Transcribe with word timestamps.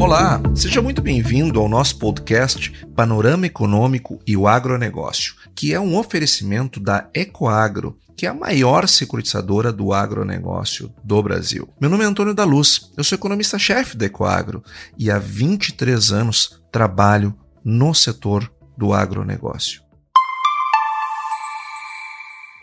Olá, 0.00 0.40
seja 0.54 0.80
muito 0.80 1.02
bem-vindo 1.02 1.58
ao 1.58 1.68
nosso 1.68 1.98
podcast 1.98 2.70
Panorama 2.94 3.46
Econômico 3.46 4.20
e 4.24 4.36
o 4.36 4.46
Agronegócio, 4.46 5.34
que 5.56 5.74
é 5.74 5.80
um 5.80 5.96
oferecimento 5.96 6.78
da 6.78 7.10
Ecoagro, 7.12 7.98
que 8.16 8.24
é 8.24 8.28
a 8.28 8.34
maior 8.34 8.86
securitizadora 8.86 9.72
do 9.72 9.92
agronegócio 9.92 10.94
do 11.02 11.20
Brasil. 11.20 11.68
Meu 11.80 11.90
nome 11.90 12.04
é 12.04 12.06
Antônio 12.06 12.32
da 12.32 12.44
Luz, 12.44 12.92
eu 12.96 13.02
sou 13.02 13.16
economista-chefe 13.16 13.96
da 13.96 14.06
Ecoagro 14.06 14.62
e 14.96 15.10
há 15.10 15.18
23 15.18 16.12
anos 16.12 16.60
trabalho 16.70 17.34
no 17.64 17.92
setor 17.92 18.48
do 18.76 18.92
agronegócio. 18.92 19.87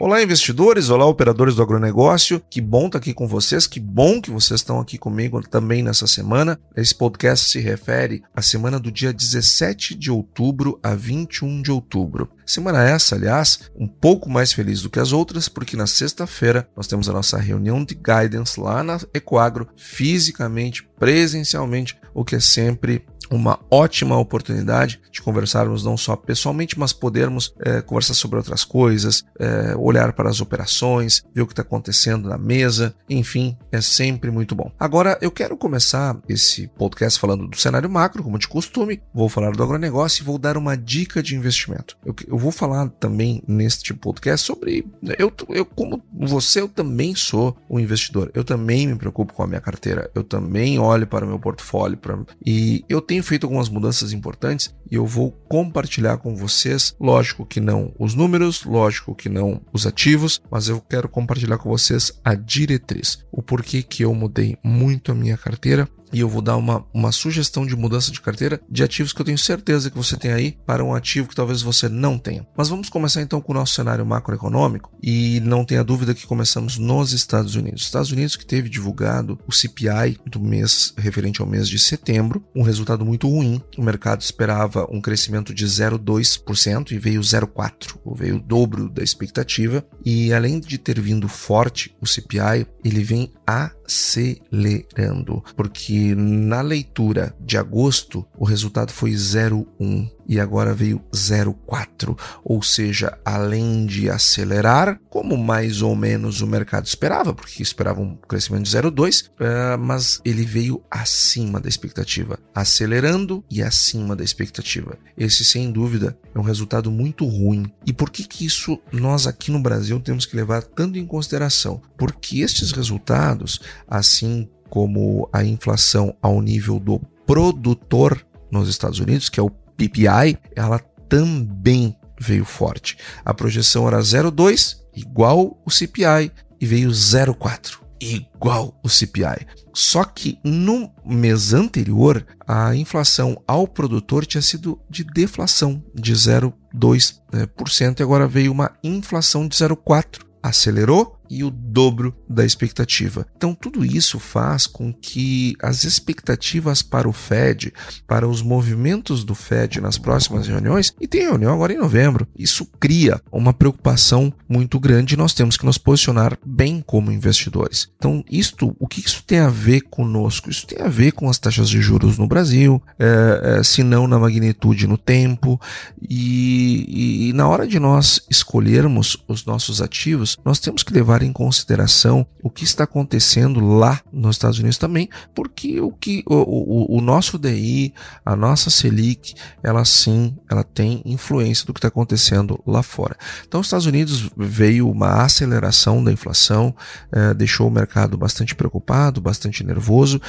Olá, 0.06 0.22
investidores! 0.22 0.92
Olá, 0.92 1.04
operadores 1.08 1.56
do 1.56 1.64
agronegócio! 1.64 2.40
Que 2.48 2.62
bom 2.62 2.86
estar 2.86 3.00
aqui 3.00 3.12
com 3.12 3.28
vocês, 3.28 3.66
que 3.66 3.80
bom 3.80 4.22
que 4.22 4.30
vocês 4.30 4.60
estão 4.60 4.80
aqui 4.80 5.00
comigo 5.00 5.42
também 5.42 5.82
nessa 5.82 6.06
semana. 6.06 6.60
Esse 6.78 6.94
podcast 6.94 7.50
se 7.50 7.60
refere 7.60 8.22
à 8.32 8.40
semana 8.40 8.80
do 8.80 8.92
dia 8.92 9.12
17 9.12 9.96
de 9.96 10.12
outubro 10.12 10.80
a 10.84 10.94
21 10.94 11.60
de 11.64 11.72
outubro. 11.72 12.30
Semana 12.46 12.88
essa, 12.88 13.16
aliás, 13.16 13.62
um 13.76 13.88
pouco 13.88 14.30
mais 14.30 14.54
feliz 14.54 14.84
do 14.84 14.92
que 14.92 15.00
as 15.00 15.12
outras, 15.12 15.50
porque 15.50 15.76
na 15.76 15.88
sexta-feira 15.88 16.70
nós 16.78 16.86
temos 16.86 17.10
a 17.10 17.14
nossa 17.14 17.40
reunião 17.40 17.84
de 17.84 17.96
guidance 17.96 18.60
lá 18.60 18.84
na 18.84 19.00
Ecoagro, 19.12 19.68
fisicamente, 19.76 20.88
presencialmente, 21.00 21.98
o 22.14 22.24
que 22.24 22.36
é 22.36 22.40
sempre 22.40 23.04
uma 23.30 23.60
ótima 23.70 24.18
oportunidade 24.18 25.00
de 25.12 25.22
conversarmos 25.22 25.84
não 25.84 25.98
só 25.98 26.16
pessoalmente, 26.16 26.78
mas 26.78 26.94
podermos 26.94 27.54
é, 27.60 27.82
conversar 27.82 28.14
sobre 28.14 28.38
outras 28.38 28.64
coisas, 28.64 29.24
é, 29.40 29.76
olhar 29.78 30.14
para 30.14 30.30
as 30.30 30.42
operações, 30.42 31.24
ver 31.34 31.42
o 31.42 31.48
que 31.48 31.54
está 31.54 31.62
acontecendo 31.62 32.30
na 32.30 32.38
mesa, 32.38 32.96
enfim, 33.10 33.58
é 33.72 33.82
sempre 33.82 34.32
muito 34.32 34.56
bom. 34.56 34.72
Agora 34.80 35.18
eu 35.22 35.32
quero 35.32 35.58
começar 35.58 36.18
esse 36.28 36.68
podcast 36.68 37.20
falando 37.20 37.48
do 37.48 37.58
cenário 37.58 37.90
macro, 37.90 38.24
como 38.24 38.40
de 38.40 38.48
costume, 38.48 39.02
vou 39.14 39.30
falar 39.30 39.52
do 39.52 39.64
agronegócio 39.64 40.22
e 40.22 40.26
vou 40.26 40.38
dar 40.38 40.58
uma 40.58 40.76
dica 40.76 41.22
de 41.22 41.36
investimento. 41.36 41.98
Eu, 42.06 42.16
eu 42.28 42.38
vou 42.38 42.52
falar 42.52 42.90
também 42.90 43.42
neste 43.48 43.94
podcast 43.94 44.46
sobre 44.46 44.86
eu, 45.18 45.32
eu 45.50 45.66
como 45.66 46.04
você, 46.14 46.62
eu 46.62 46.68
também 46.68 47.16
sou 47.16 47.56
um 47.70 47.80
investidor, 47.80 48.32
eu 48.34 48.44
também 48.44 48.88
me 48.88 48.96
preocupo 48.96 49.34
com 49.34 49.44
a 49.44 49.48
minha 49.48 49.62
carteira, 49.62 50.10
eu 50.16 50.24
também 50.24 50.80
olho 50.80 51.08
para 51.08 51.26
o 51.26 51.28
meu 51.28 51.40
portfólio 51.40 51.98
pra, 51.98 52.18
e 52.46 52.84
eu 52.90 53.02
tenho 53.02 53.15
tenho 53.16 53.24
feito 53.24 53.46
algumas 53.46 53.70
mudanças 53.70 54.12
importantes 54.12 54.76
e 54.92 54.96
eu 54.96 55.06
vou 55.06 55.32
compartilhar 55.48 56.18
com 56.18 56.36
vocês. 56.36 56.94
Lógico 57.00 57.46
que 57.46 57.62
não 57.62 57.94
os 57.98 58.14
números, 58.14 58.66
lógico 58.66 59.16
que 59.16 59.30
não 59.30 59.62
os 59.72 59.88
ativos, 59.88 60.42
mas 60.52 60.68
eu 60.68 60.82
quero 60.82 61.08
compartilhar 61.08 61.58
com 61.58 61.70
vocês 61.70 62.12
a 62.26 62.36
diretriz, 62.36 63.24
o 63.32 63.42
porquê 63.42 63.82
que 63.82 64.04
eu 64.04 64.14
mudei 64.14 64.58
muito 64.62 65.14
a 65.14 65.16
minha 65.16 65.38
carteira 65.38 65.88
e 66.16 66.22
eu 66.22 66.30
vou 66.30 66.42
dar 66.42 66.56
uma, 66.56 66.86
uma 66.94 67.12
sugestão 67.12 67.66
de 67.66 67.76
mudança 67.76 68.10
de 68.10 68.22
carteira 68.22 68.62
de 68.70 68.82
ativos 68.82 69.12
que 69.12 69.20
eu 69.20 69.26
tenho 69.26 69.38
certeza 69.38 69.92
que 69.92 69.98
você 69.98 70.16
tem 70.16 70.32
aí 70.32 70.58
para 70.66 70.82
um 70.82 70.96
ativo 70.96 71.28
que 71.28 71.36
talvez 71.36 71.62
você 71.62 71.90
não 71.90 72.18
tenha. 72.18 72.48
Mas 72.56 72.70
vamos 72.70 72.88
começar 72.88 73.22
então 73.22 73.42
com 73.42 73.52
o 73.52 73.56
nosso 73.56 73.74
cenário 73.74 74.06
macroeconômico 74.06 74.90
e 75.04 75.42
não 75.42 75.66
tenha 75.66 75.84
dúvida 75.84 76.14
que 76.14 76.26
começamos 76.26 76.78
nos 76.78 77.12
Estados 77.12 77.56
Unidos. 77.56 77.82
Estados 77.82 78.14
Unidos 78.14 78.38
que 78.38 78.46
teve 78.46 78.70
divulgado 78.70 79.38
o 79.46 79.52
CPI 79.52 80.18
do 80.26 80.40
mês 80.40 80.94
referente 80.98 81.42
ao 81.42 81.48
mês 81.48 81.68
de 81.68 81.78
setembro, 81.78 82.42
um 82.56 82.62
resultado 82.62 83.04
muito 83.04 83.28
ruim. 83.28 83.62
O 83.78 83.84
mercado 83.84 84.22
esperava 84.22 84.88
um 84.90 85.02
crescimento 85.02 85.54
de 85.54 85.66
0,2% 85.66 86.92
e 86.92 86.98
veio 86.98 87.20
0,4%, 87.20 88.16
veio 88.16 88.38
o 88.38 88.42
dobro 88.42 88.88
da 88.88 89.04
expectativa. 89.04 89.86
E 90.06 90.34
além 90.34 90.62
de 90.62 90.78
ter 90.78 90.98
vindo 91.02 91.28
forte 91.28 91.94
o 92.00 92.08
CPI, 92.08 92.66
ele 92.86 93.04
vem 93.04 93.34
acelerando, 93.46 95.44
porque 95.58 96.05
na 96.14 96.62
leitura 96.62 97.36
de 97.40 97.58
agosto 97.58 98.26
o 98.38 98.46
resultado 98.46 98.92
foi 98.92 99.12
0,1 99.12 100.10
e 100.28 100.40
agora 100.40 100.74
veio 100.74 101.02
0,4, 101.14 102.18
ou 102.44 102.62
seja, 102.62 103.18
além 103.24 103.86
de 103.86 104.10
acelerar, 104.10 105.00
como 105.10 105.38
mais 105.38 105.82
ou 105.82 105.96
menos 105.96 106.42
o 106.42 106.48
mercado 106.48 106.86
esperava, 106.86 107.34
porque 107.34 107.62
esperava 107.62 108.02
um 108.02 108.16
crescimento 108.16 108.64
de 108.64 108.72
0,2, 108.72 109.28
uh, 109.28 109.78
mas 109.80 110.20
ele 110.26 110.44
veio 110.44 110.82
acima 110.90 111.60
da 111.60 111.70
expectativa, 111.70 112.40
acelerando 112.54 113.44
e 113.50 113.62
acima 113.62 114.16
da 114.16 114.24
expectativa. 114.24 114.98
Esse, 115.18 115.46
sem 115.46 115.72
dúvida, 115.72 116.18
é 116.34 116.40
um 116.40 116.44
resultado 116.44 116.92
muito 116.92 117.26
ruim. 117.26 117.72
E 117.86 117.94
por 117.94 118.10
que 118.10 118.24
que 118.24 118.46
isso 118.46 118.80
nós 118.92 119.28
aqui 119.28 119.52
no 119.52 119.60
Brasil 119.60 120.00
temos 120.00 120.26
que 120.26 120.36
levar 120.36 120.64
tanto 120.64 120.98
em 120.98 121.06
consideração? 121.06 121.82
Porque 121.98 122.40
estes 122.40 122.72
resultados, 122.72 123.60
assim 123.88 124.50
como 124.76 125.30
a 125.32 125.42
inflação 125.42 126.14
ao 126.22 126.42
nível 126.42 126.82
do 126.82 127.00
produtor 127.26 128.28
nos 128.52 128.68
Estados 128.68 129.00
Unidos, 129.00 129.30
que 129.30 129.40
é 129.40 129.44
o 129.44 129.50
PPI, 129.50 130.38
ela 130.54 130.80
também 131.08 131.96
veio 132.20 132.44
forte. 132.44 132.98
A 133.24 133.34
projeção 133.34 133.88
era 133.88 133.98
0,2, 134.00 134.82
igual 134.94 135.58
o 135.66 135.72
CPI, 135.72 136.30
e 136.60 136.66
veio 136.66 136.90
0,4, 136.90 137.78
igual 138.02 138.78
o 138.84 138.90
CPI. 138.90 139.48
Só 139.74 140.04
que 140.04 140.38
no 140.44 140.92
mês 141.06 141.54
anterior, 141.54 142.28
a 142.46 142.76
inflação 142.76 143.42
ao 143.48 143.70
produtor 143.70 144.26
tinha 144.26 144.42
sido 144.42 144.78
de 144.90 145.06
deflação 145.06 145.82
de 145.94 146.12
0,2% 146.12 148.02
e 148.02 148.04
agora 148.04 148.28
veio 148.28 148.52
uma 148.52 148.74
inflação 148.84 149.48
de 149.48 149.56
0,4%. 149.56 150.20
Acelerou 150.44 151.18
e 151.30 151.44
o 151.44 151.50
dobro 151.50 152.16
da 152.30 152.46
expectativa. 152.46 153.26
Então, 153.36 153.54
tudo 153.54 153.86
isso 153.86 154.20
faz 154.20 154.68
com 154.68 154.94
que 154.94 155.56
as 155.62 155.84
expectativas 155.84 156.82
para 156.82 157.08
o 157.08 157.14
Fed, 157.14 157.74
para 158.08 158.28
os 158.28 158.42
movimentos 158.42 159.24
do 159.24 159.36
Fed 159.36 159.82
nas 159.82 159.98
próximas 159.98 160.48
reuniões, 160.48 160.94
e 161.00 161.08
tem 161.08 161.22
reunião 161.22 161.54
agora 161.54 161.74
em 161.74 161.78
novembro, 161.78 162.28
isso 162.38 162.66
cria 162.80 163.22
uma 163.32 163.54
preocupação 163.54 164.34
muito 164.48 164.80
grande 164.80 165.14
e 165.14 165.18
nós 165.18 165.34
temos 165.34 165.58
que 165.58 165.66
nos 165.66 165.78
posicionar 165.78 166.38
bem 166.46 166.84
como 166.86 167.12
investidores. 167.12 167.90
Então, 167.98 168.24
isto, 168.30 168.76
o 168.80 168.88
que 168.88 169.00
isso 169.00 169.24
tem 169.26 169.40
a 169.40 169.50
ver 169.50 169.82
conosco? 169.82 170.50
Isso 170.50 170.66
tem 170.66 170.82
a 170.82 170.90
ver 170.90 171.12
com 171.12 171.30
as 171.30 171.38
taxas 171.38 171.70
de 171.70 171.82
juros 171.82 172.18
no 172.18 172.28
Brasil, 172.28 172.82
é, 173.00 173.60
é, 173.60 173.64
se 173.64 173.84
não 173.84 174.08
na 174.08 174.20
magnitude 174.20 174.88
no 174.88 174.98
tempo, 174.98 175.60
e, 176.02 176.86
e, 176.88 177.30
e 177.30 177.34
na 177.34 177.48
hora 177.48 177.68
de 177.68 177.80
nós 177.80 178.22
escolhermos 178.30 179.18
os 179.28 179.46
nossos 179.46 179.82
ativos, 179.82 180.38
nós 180.44 180.60
temos 180.60 180.84
que 180.84 180.94
levar 180.94 181.22
em 181.26 181.34
consideração 181.34 182.26
o 182.42 182.50
que 182.50 182.64
está 182.64 182.84
acontecendo 182.84 183.60
lá 183.60 184.02
nos 184.14 184.36
Estados 184.36 184.60
Unidos 184.60 184.78
também, 184.78 185.10
porque 185.34 185.82
o 185.82 185.92
que 185.92 186.24
o, 186.28 186.36
o, 186.36 186.98
o 186.98 187.02
nosso 187.02 187.38
DI, 187.38 187.94
a 188.24 188.36
nossa 188.36 188.70
Selic, 188.70 189.34
ela 189.64 189.84
sim, 189.84 190.38
ela 190.50 190.64
tem 190.64 191.02
influência 191.06 191.66
do 191.66 191.74
que 191.74 191.80
está 191.80 191.88
acontecendo 191.88 192.62
lá 192.66 192.84
fora. 192.84 193.18
Então, 193.48 193.60
os 193.60 193.68
Estados 193.68 193.86
Unidos 193.86 194.30
veio 194.38 194.90
uma 194.90 195.24
aceleração 195.24 196.04
da 196.04 196.12
inflação, 196.12 196.76
eh, 197.12 197.34
deixou 197.34 197.68
o 197.68 197.72
mercado 197.72 198.18
bastante 198.18 198.54
preocupado, 198.54 199.20
bastante 199.20 199.64
nervoso, 199.64 200.22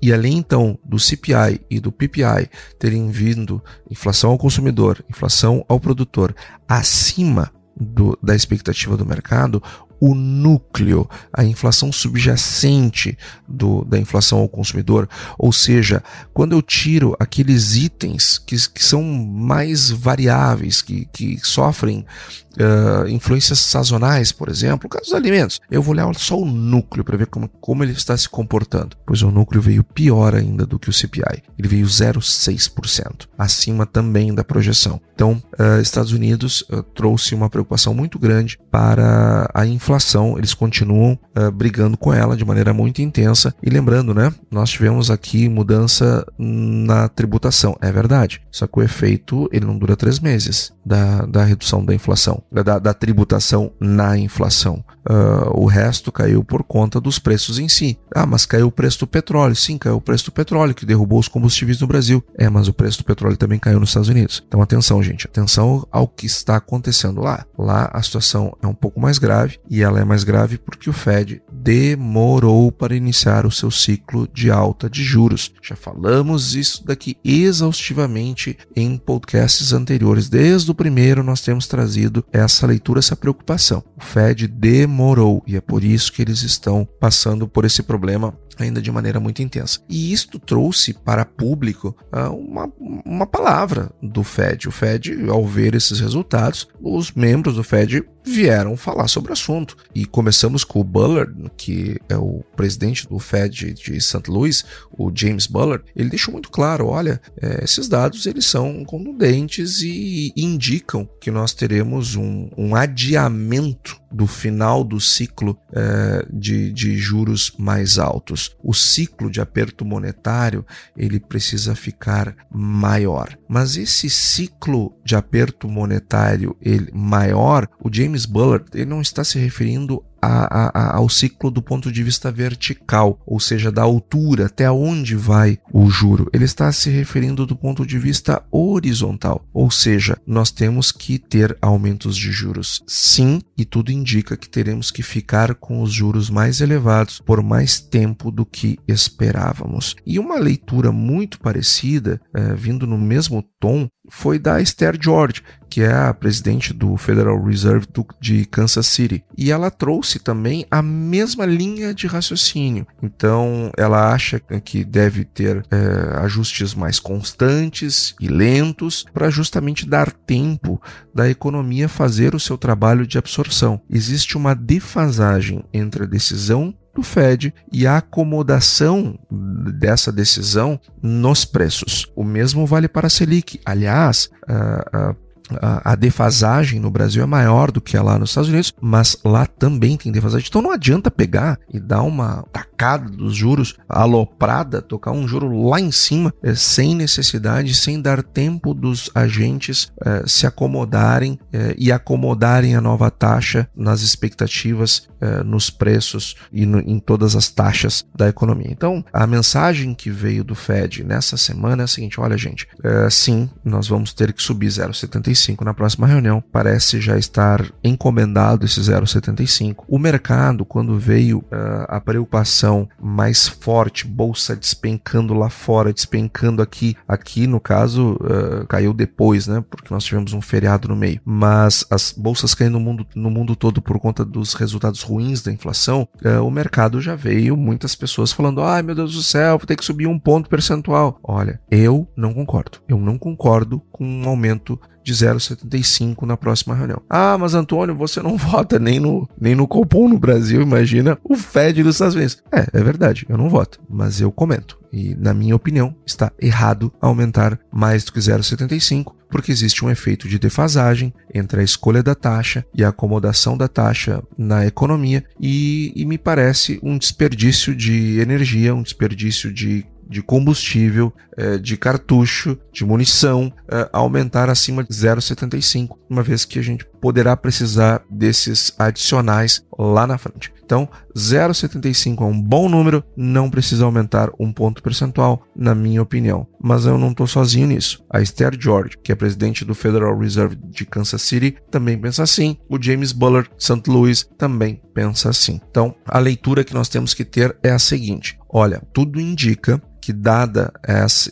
e 0.00 0.12
além 0.12 0.38
então 0.38 0.78
do 0.84 0.98
CPI 0.98 1.60
e 1.70 1.78
do 1.78 1.92
PPI 1.92 2.50
terem 2.78 3.08
vindo 3.10 3.62
inflação 3.90 4.30
ao 4.30 4.38
consumidor, 4.38 5.02
inflação 5.08 5.64
ao 5.68 5.78
produtor 5.78 6.34
acima 6.68 7.52
do, 7.76 8.18
da 8.22 8.34
expectativa 8.34 8.96
do 8.96 9.06
mercado, 9.06 9.62
o 10.04 10.16
núcleo, 10.16 11.08
a 11.32 11.44
inflação 11.44 11.92
subjacente 11.92 13.16
do, 13.46 13.84
da 13.84 13.96
inflação 13.96 14.40
ao 14.40 14.48
consumidor. 14.48 15.08
Ou 15.38 15.52
seja, 15.52 16.02
quando 16.34 16.56
eu 16.56 16.60
tiro 16.60 17.14
aqueles 17.20 17.76
itens 17.76 18.36
que, 18.36 18.56
que 18.68 18.82
são 18.82 19.00
mais 19.04 19.90
variáveis, 19.90 20.82
que, 20.82 21.06
que 21.12 21.38
sofrem 21.44 22.04
uh, 22.52 23.08
influências 23.08 23.58
sazonais, 23.58 24.32
por 24.32 24.48
exemplo, 24.48 24.86
o 24.86 24.88
caso 24.88 25.06
dos 25.06 25.14
alimentos, 25.14 25.60
eu 25.70 25.82
vou 25.82 25.92
olhar 25.94 26.12
só 26.14 26.38
o 26.38 26.44
núcleo 26.44 27.04
para 27.04 27.16
ver 27.16 27.26
como, 27.26 27.48
como 27.48 27.82
ele 27.82 27.92
está 27.92 28.16
se 28.16 28.28
comportando. 28.28 28.96
Pois 29.06 29.22
o 29.22 29.30
núcleo 29.30 29.62
veio 29.62 29.84
pior 29.84 30.34
ainda 30.34 30.66
do 30.66 30.78
que 30.78 30.90
o 30.90 30.92
CPI. 30.92 31.42
Ele 31.58 31.68
veio 31.68 31.86
0,6%, 31.86 33.26
acima 33.38 33.86
também 33.86 34.34
da 34.34 34.44
projeção. 34.44 35.00
Então, 35.14 35.42
uh, 35.58 35.80
Estados 35.80 36.12
Unidos 36.12 36.62
uh, 36.62 36.82
trouxe 36.82 37.34
uma 37.34 37.48
preocupação 37.48 37.94
muito 37.94 38.18
grande 38.18 38.58
para 38.70 39.50
a 39.54 39.66
inflação. 39.66 40.36
Eles 40.38 40.54
continuam 40.54 41.18
brigando 41.54 41.96
com 41.96 42.12
ela 42.12 42.36
de 42.36 42.44
maneira 42.44 42.72
muito 42.74 43.00
intensa. 43.00 43.54
E 43.62 43.70
lembrando, 43.70 44.14
né? 44.14 44.32
Nós 44.50 44.70
tivemos 44.70 45.10
aqui 45.10 45.48
mudança 45.48 46.26
na 46.38 47.08
tributação. 47.08 47.76
É 47.80 47.90
verdade. 47.90 48.42
Só 48.50 48.66
que 48.66 48.78
o 48.78 48.82
efeito 48.82 49.48
ele 49.52 49.64
não 49.64 49.78
dura 49.78 49.96
três 49.96 50.18
meses 50.20 50.72
da, 50.84 51.24
da 51.26 51.44
redução 51.44 51.84
da 51.84 51.94
inflação, 51.94 52.42
da, 52.50 52.78
da 52.78 52.94
tributação 52.94 53.72
na 53.80 54.18
inflação. 54.18 54.84
Uh, 55.08 55.60
o 55.60 55.66
resto 55.66 56.12
caiu 56.12 56.44
por 56.44 56.62
conta 56.62 57.00
dos 57.00 57.18
preços 57.18 57.58
em 57.58 57.68
si. 57.68 57.98
Ah, 58.14 58.26
mas 58.26 58.46
caiu 58.46 58.68
o 58.68 58.72
preço 58.72 59.00
do 59.00 59.06
petróleo. 59.06 59.56
Sim, 59.56 59.76
caiu 59.76 59.96
o 59.96 60.00
preço 60.00 60.26
do 60.26 60.32
petróleo, 60.32 60.74
que 60.74 60.86
derrubou 60.86 61.18
os 61.18 61.28
combustíveis 61.28 61.80
no 61.80 61.86
Brasil. 61.86 62.24
É, 62.38 62.48
mas 62.48 62.68
o 62.68 62.72
preço 62.72 62.98
do 62.98 63.04
petróleo 63.04 63.36
também 63.36 63.58
caiu 63.58 63.80
nos 63.80 63.90
Estados 63.90 64.08
Unidos. 64.08 64.44
Então 64.46 64.62
atenção, 64.62 65.02
gente. 65.02 65.26
Atenção 65.26 65.86
ao 65.90 66.06
que 66.06 66.26
está 66.26 66.56
acontecendo 66.56 67.20
lá. 67.20 67.44
Lá 67.58 67.90
a 67.92 68.02
situação 68.02 68.56
é 68.62 68.66
um 68.66 68.74
pouco 68.74 69.00
mais 69.00 69.18
grave 69.18 69.58
e 69.68 69.82
ela 69.82 70.00
é 70.00 70.04
mais 70.04 70.24
grave 70.24 70.58
porque 70.58 70.88
o 70.88 70.92
Fed 70.92 71.42
demorou 71.52 72.70
para 72.70 72.94
iniciar 72.94 73.46
o 73.46 73.50
seu 73.50 73.70
ciclo 73.70 74.28
de 74.32 74.50
alta 74.50 74.88
de 74.88 75.02
juros. 75.02 75.52
Já 75.62 75.76
falamos 75.76 76.54
isso 76.54 76.84
daqui 76.84 77.16
exaustivamente 77.24 78.56
em 78.74 78.96
podcasts 78.96 79.72
anteriores. 79.72 80.28
Desde 80.28 80.71
o 80.72 80.74
primeiro 80.74 81.22
nós 81.22 81.40
temos 81.40 81.66
trazido 81.66 82.24
essa 82.32 82.66
leitura, 82.66 82.98
essa 82.98 83.14
preocupação. 83.14 83.84
O 83.96 84.02
Fed 84.02 84.48
demorou 84.48 85.42
e 85.46 85.54
é 85.54 85.60
por 85.60 85.84
isso 85.84 86.12
que 86.12 86.22
eles 86.22 86.42
estão 86.42 86.88
passando 86.98 87.46
por 87.46 87.64
esse 87.64 87.82
problema 87.82 88.34
ainda 88.58 88.80
de 88.80 88.90
maneira 88.90 89.20
muito 89.20 89.42
intensa. 89.42 89.80
E 89.88 90.12
isto 90.12 90.38
trouxe 90.38 90.92
para 90.92 91.24
público 91.24 91.96
uh, 92.12 92.34
uma, 92.34 92.70
uma 93.04 93.26
palavra 93.26 93.90
do 94.02 94.22
Fed. 94.22 94.68
O 94.68 94.72
Fed, 94.72 95.28
ao 95.28 95.46
ver 95.46 95.74
esses 95.74 96.00
resultados, 96.00 96.68
os 96.80 97.12
membros 97.12 97.56
do 97.56 97.64
Fed 97.64 98.04
vieram 98.24 98.76
falar 98.76 99.08
sobre 99.08 99.30
o 99.30 99.32
assunto. 99.32 99.76
E 99.94 100.04
começamos 100.04 100.64
com 100.64 100.80
o 100.80 100.84
Bullard, 100.84 101.50
que 101.56 102.00
é 102.08 102.16
o 102.16 102.42
presidente 102.56 103.08
do 103.08 103.18
Fed 103.18 103.72
de 103.72 104.00
St. 104.00 104.22
Louis, 104.28 104.64
o 104.96 105.10
James 105.14 105.46
Bullard. 105.46 105.84
Ele 105.94 106.10
deixou 106.10 106.32
muito 106.32 106.50
claro, 106.50 106.86
olha, 106.86 107.20
é, 107.40 107.64
esses 107.64 107.88
dados 107.88 108.26
eles 108.26 108.46
são 108.46 108.84
contundentes 108.84 109.80
e 109.82 110.32
indicam 110.36 111.08
que 111.20 111.30
nós 111.30 111.52
teremos 111.52 112.14
um, 112.14 112.48
um 112.56 112.74
adiamento 112.74 114.01
do 114.12 114.26
final 114.26 114.84
do 114.84 115.00
ciclo 115.00 115.58
é, 115.72 116.26
de, 116.30 116.72
de 116.72 116.96
juros 116.96 117.52
mais 117.58 117.98
altos. 117.98 118.54
O 118.62 118.74
ciclo 118.74 119.30
de 119.30 119.40
aperto 119.40 119.84
monetário 119.84 120.64
ele 120.96 121.18
precisa 121.18 121.74
ficar 121.74 122.36
maior. 122.50 123.36
Mas 123.48 123.76
esse 123.76 124.08
ciclo 124.10 124.94
de 125.04 125.16
aperto 125.16 125.68
monetário 125.68 126.56
ele, 126.60 126.90
maior, 126.92 127.68
o 127.82 127.92
James 127.92 128.26
Bullard 128.26 128.66
ele 128.74 128.86
não 128.86 129.00
está 129.00 129.24
se 129.24 129.38
referindo 129.38 130.04
a, 130.22 130.70
a, 130.78 130.96
ao 130.96 131.08
ciclo 131.08 131.50
do 131.50 131.60
ponto 131.60 131.90
de 131.90 132.02
vista 132.02 132.30
vertical, 132.30 133.20
ou 133.26 133.40
seja, 133.40 133.72
da 133.72 133.82
altura 133.82 134.46
até 134.46 134.70
onde 134.70 135.16
vai 135.16 135.58
o 135.72 135.90
juro. 135.90 136.30
Ele 136.32 136.44
está 136.44 136.70
se 136.70 136.88
referindo 136.90 137.44
do 137.44 137.56
ponto 137.56 137.84
de 137.84 137.98
vista 137.98 138.42
horizontal, 138.50 139.44
ou 139.52 139.70
seja, 139.70 140.16
nós 140.26 140.50
temos 140.50 140.92
que 140.92 141.18
ter 141.18 141.56
aumentos 141.60 142.16
de 142.16 142.30
juros. 142.30 142.82
Sim, 142.86 143.40
e 143.58 143.64
tudo 143.64 143.90
indica 143.90 144.36
que 144.36 144.48
teremos 144.48 144.90
que 144.90 145.02
ficar 145.02 145.54
com 145.54 145.82
os 145.82 145.92
juros 145.92 146.30
mais 146.30 146.60
elevados 146.60 147.20
por 147.24 147.42
mais 147.42 147.80
tempo 147.80 148.30
do 148.30 148.46
que 148.46 148.78
esperávamos. 148.86 149.96
E 150.06 150.18
uma 150.18 150.38
leitura 150.38 150.92
muito 150.92 151.40
parecida, 151.40 152.20
é, 152.34 152.54
vindo 152.54 152.86
no 152.86 152.98
mesmo 152.98 153.42
tom, 153.58 153.88
foi 154.08 154.38
da 154.38 154.60
Esther 154.60 154.98
George, 155.00 155.42
que 155.72 155.80
é 155.80 155.90
a 155.90 156.12
presidente 156.12 156.74
do 156.74 156.98
Federal 156.98 157.42
Reserve 157.42 157.86
de 158.20 158.44
Kansas 158.44 158.86
City. 158.86 159.24
E 159.34 159.50
ela 159.50 159.70
trouxe 159.70 160.18
também 160.18 160.66
a 160.70 160.82
mesma 160.82 161.46
linha 161.46 161.94
de 161.94 162.06
raciocínio. 162.06 162.86
Então, 163.02 163.72
ela 163.78 164.12
acha 164.12 164.38
que 164.38 164.84
deve 164.84 165.24
ter 165.24 165.64
é, 165.70 166.18
ajustes 166.18 166.74
mais 166.74 167.00
constantes 167.00 168.14
e 168.20 168.28
lentos 168.28 169.06
para 169.14 169.30
justamente 169.30 169.88
dar 169.88 170.12
tempo 170.12 170.78
da 171.14 171.30
economia 171.30 171.88
fazer 171.88 172.34
o 172.34 172.40
seu 172.40 172.58
trabalho 172.58 173.06
de 173.06 173.16
absorção. 173.16 173.80
Existe 173.88 174.36
uma 174.36 174.54
defasagem 174.54 175.64
entre 175.72 176.02
a 176.02 176.06
decisão 176.06 176.74
do 176.94 177.02
Fed 177.02 177.54
e 177.72 177.86
a 177.86 177.96
acomodação 177.96 179.18
dessa 179.30 180.12
decisão 180.12 180.78
nos 181.02 181.46
preços. 181.46 182.12
O 182.14 182.22
mesmo 182.22 182.66
vale 182.66 182.88
para 182.88 183.06
a 183.06 183.10
Selic. 183.10 183.58
Aliás, 183.64 184.28
a, 184.46 184.84
a, 184.92 185.16
a, 185.60 185.94
defasagem 185.94 186.80
no 186.80 186.90
Brasil 186.90 187.22
é 187.22 187.26
maior 187.26 187.70
do 187.70 187.80
que 187.80 187.96
é 187.96 188.02
lá 188.02 188.18
nos 188.18 188.30
Estados 188.30 188.50
Unidos, 188.50 188.72
mas 188.80 189.16
lá 189.24 189.46
também 189.46 189.96
tem 189.96 190.12
defasagem. 190.12 190.46
Então 190.48 190.62
não 190.62 190.70
adianta 190.70 191.10
pegar 191.10 191.58
e 191.72 191.78
dar 191.78 192.02
uma 192.02 192.44
tacada 192.52 193.08
dos 193.08 193.34
juros, 193.34 193.76
aloprada, 193.88 194.82
tocar 194.82 195.12
um 195.12 195.26
juro 195.28 195.68
lá 195.68 195.80
em 195.80 195.92
cima, 195.92 196.32
é, 196.42 196.54
sem 196.54 196.94
necessidade, 196.94 197.74
sem 197.74 198.00
dar 198.00 198.22
tempo 198.22 198.74
dos 198.74 199.10
agentes 199.14 199.92
é, 200.04 200.24
se 200.26 200.46
acomodarem 200.46 201.38
é, 201.52 201.74
e 201.78 201.92
acomodarem 201.92 202.74
a 202.74 202.80
nova 202.80 203.10
taxa 203.10 203.68
nas 203.76 204.02
expectativas, 204.02 205.08
é, 205.20 205.42
nos 205.44 205.70
preços 205.70 206.34
e 206.52 206.66
no, 206.66 206.80
em 206.80 206.98
todas 206.98 207.36
as 207.36 207.48
taxas 207.48 208.04
da 208.14 208.28
economia. 208.28 208.68
Então 208.70 209.04
a 209.12 209.26
mensagem 209.26 209.94
que 209.94 210.10
veio 210.10 210.42
do 210.42 210.54
Fed 210.54 211.04
nessa 211.04 211.36
semana 211.36 211.82
é 211.82 211.84
a 211.84 211.88
seguinte: 211.88 212.20
olha, 212.20 212.36
gente, 212.36 212.66
é, 212.82 213.08
sim, 213.08 213.48
nós 213.64 213.88
vamos 213.88 214.12
ter 214.12 214.32
que 214.32 214.42
subir 214.42 214.68
0,75 214.68 215.41
0,75 215.42 215.64
na 215.64 215.74
próxima 215.74 216.06
reunião. 216.06 216.42
Parece 216.52 217.00
já 217.00 217.18
estar 217.18 217.64
encomendado 217.82 218.64
esse 218.64 218.80
0,75. 218.80 219.84
O 219.88 219.98
mercado, 219.98 220.64
quando 220.64 220.98
veio 220.98 221.38
uh, 221.38 221.86
a 221.88 222.00
preocupação 222.00 222.88
mais 223.00 223.48
forte, 223.48 224.06
bolsa 224.06 224.54
despencando 224.54 225.34
lá 225.34 225.50
fora, 225.50 225.92
despencando 225.92 226.62
aqui, 226.62 226.96
aqui 227.06 227.46
no 227.46 227.60
caso 227.60 228.14
uh, 228.14 228.66
caiu 228.68 228.92
depois, 228.92 229.46
né? 229.46 229.64
Porque 229.68 229.92
nós 229.92 230.04
tivemos 230.04 230.32
um 230.32 230.40
feriado 230.40 230.88
no 230.88 230.96
meio. 230.96 231.20
Mas 231.24 231.84
as 231.90 232.12
bolsas 232.12 232.54
caindo 232.54 232.72
no 232.72 232.80
mundo, 232.80 233.06
no 233.14 233.30
mundo 233.30 233.56
todo 233.56 233.82
por 233.82 233.98
conta 233.98 234.24
dos 234.24 234.54
resultados 234.54 235.02
ruins 235.02 235.42
da 235.42 235.52
inflação, 235.52 236.08
uh, 236.24 236.44
o 236.44 236.50
mercado 236.50 237.00
já 237.00 237.14
veio 237.14 237.56
muitas 237.56 237.94
pessoas 237.94 238.32
falando: 238.32 238.62
ai 238.62 238.82
meu 238.82 238.94
Deus 238.94 239.14
do 239.14 239.22
céu, 239.22 239.58
vou 239.58 239.66
ter 239.66 239.76
que 239.76 239.84
subir 239.84 240.06
um 240.06 240.18
ponto 240.18 240.48
percentual. 240.48 241.18
Olha, 241.22 241.60
eu 241.70 242.08
não 242.16 242.32
concordo. 242.32 242.78
Eu 242.88 242.98
não 242.98 243.18
concordo 243.18 243.80
com 243.90 244.04
um 244.04 244.28
aumento 244.28 244.78
de 245.02 245.12
0,75 245.14 246.22
na 246.22 246.36
próxima 246.36 246.74
reunião. 246.74 247.02
Ah, 247.08 247.36
mas 247.38 247.54
Antônio, 247.54 247.94
você 247.94 248.20
não 248.20 248.36
vota 248.38 248.78
nem 248.78 249.00
no, 249.00 249.28
nem 249.40 249.54
no 249.54 249.66
Copom 249.66 250.08
no 250.08 250.18
Brasil, 250.18 250.62
imagina 250.62 251.18
o 251.24 251.34
Fed 251.34 251.82
dos 251.82 251.96
Estados 251.96 252.14
Unidos. 252.14 252.42
É, 252.52 252.66
é 252.72 252.82
verdade, 252.82 253.26
eu 253.28 253.36
não 253.36 253.48
voto, 253.48 253.80
mas 253.88 254.20
eu 254.20 254.30
comento. 254.30 254.82
E, 254.92 255.14
na 255.14 255.32
minha 255.32 255.56
opinião, 255.56 255.94
está 256.04 256.30
errado 256.38 256.92
aumentar 257.00 257.58
mais 257.72 258.04
do 258.04 258.12
que 258.12 258.20
0,75, 258.20 259.14
porque 259.30 259.50
existe 259.50 259.82
um 259.82 259.90
efeito 259.90 260.28
de 260.28 260.38
defasagem 260.38 261.14
entre 261.32 261.62
a 261.62 261.64
escolha 261.64 262.02
da 262.02 262.14
taxa 262.14 262.62
e 262.74 262.84
a 262.84 262.90
acomodação 262.90 263.56
da 263.56 263.66
taxa 263.66 264.22
na 264.36 264.66
economia, 264.66 265.24
e, 265.40 265.92
e 265.96 266.04
me 266.04 266.18
parece 266.18 266.78
um 266.82 266.98
desperdício 266.98 267.74
de 267.74 268.20
energia, 268.20 268.74
um 268.74 268.82
desperdício 268.82 269.50
de 269.50 269.86
de 270.12 270.22
combustível, 270.22 271.12
é, 271.36 271.56
de 271.56 271.76
cartucho, 271.76 272.58
de 272.70 272.84
munição, 272.84 273.52
é, 273.68 273.88
aumentar 273.92 274.50
acima 274.50 274.84
de 274.84 274.92
0,75, 274.92 275.96
uma 276.08 276.22
vez 276.22 276.44
que 276.44 276.58
a 276.58 276.62
gente 276.62 276.86
poderá 277.00 277.36
precisar 277.36 278.04
desses 278.10 278.74
adicionais 278.78 279.64
lá 279.76 280.06
na 280.06 280.18
frente. 280.18 280.52
Então, 280.64 280.88
0,75 281.14 282.22
é 282.22 282.24
um 282.24 282.40
bom 282.40 282.66
número, 282.68 283.04
não 283.14 283.50
precisa 283.50 283.84
aumentar 283.84 284.30
um 284.38 284.52
ponto 284.52 284.82
percentual, 284.82 285.42
na 285.54 285.74
minha 285.74 286.00
opinião. 286.00 286.46
Mas 286.62 286.86
eu 286.86 286.96
não 286.96 287.10
estou 287.10 287.26
sozinho 287.26 287.66
nisso. 287.66 288.02
A 288.08 288.22
Esther 288.22 288.56
George, 288.58 288.96
que 289.02 289.12
é 289.12 289.14
presidente 289.14 289.64
do 289.64 289.74
Federal 289.74 290.16
Reserve 290.18 290.56
de 290.56 290.86
Kansas 290.86 291.20
City, 291.20 291.56
também 291.70 291.98
pensa 291.98 292.22
assim. 292.22 292.56
O 292.70 292.80
James 292.80 293.12
Bullard, 293.12 293.50
St. 293.58 293.82
Louis, 293.86 294.26
também 294.38 294.80
pensa 294.94 295.28
assim. 295.28 295.60
Então, 295.70 295.94
a 296.06 296.18
leitura 296.18 296.64
que 296.64 296.74
nós 296.74 296.88
temos 296.88 297.12
que 297.12 297.24
ter 297.24 297.54
é 297.62 297.70
a 297.70 297.78
seguinte: 297.78 298.38
olha, 298.48 298.82
tudo 298.94 299.20
indica 299.20 299.82
que 300.02 300.12
dada 300.12 300.72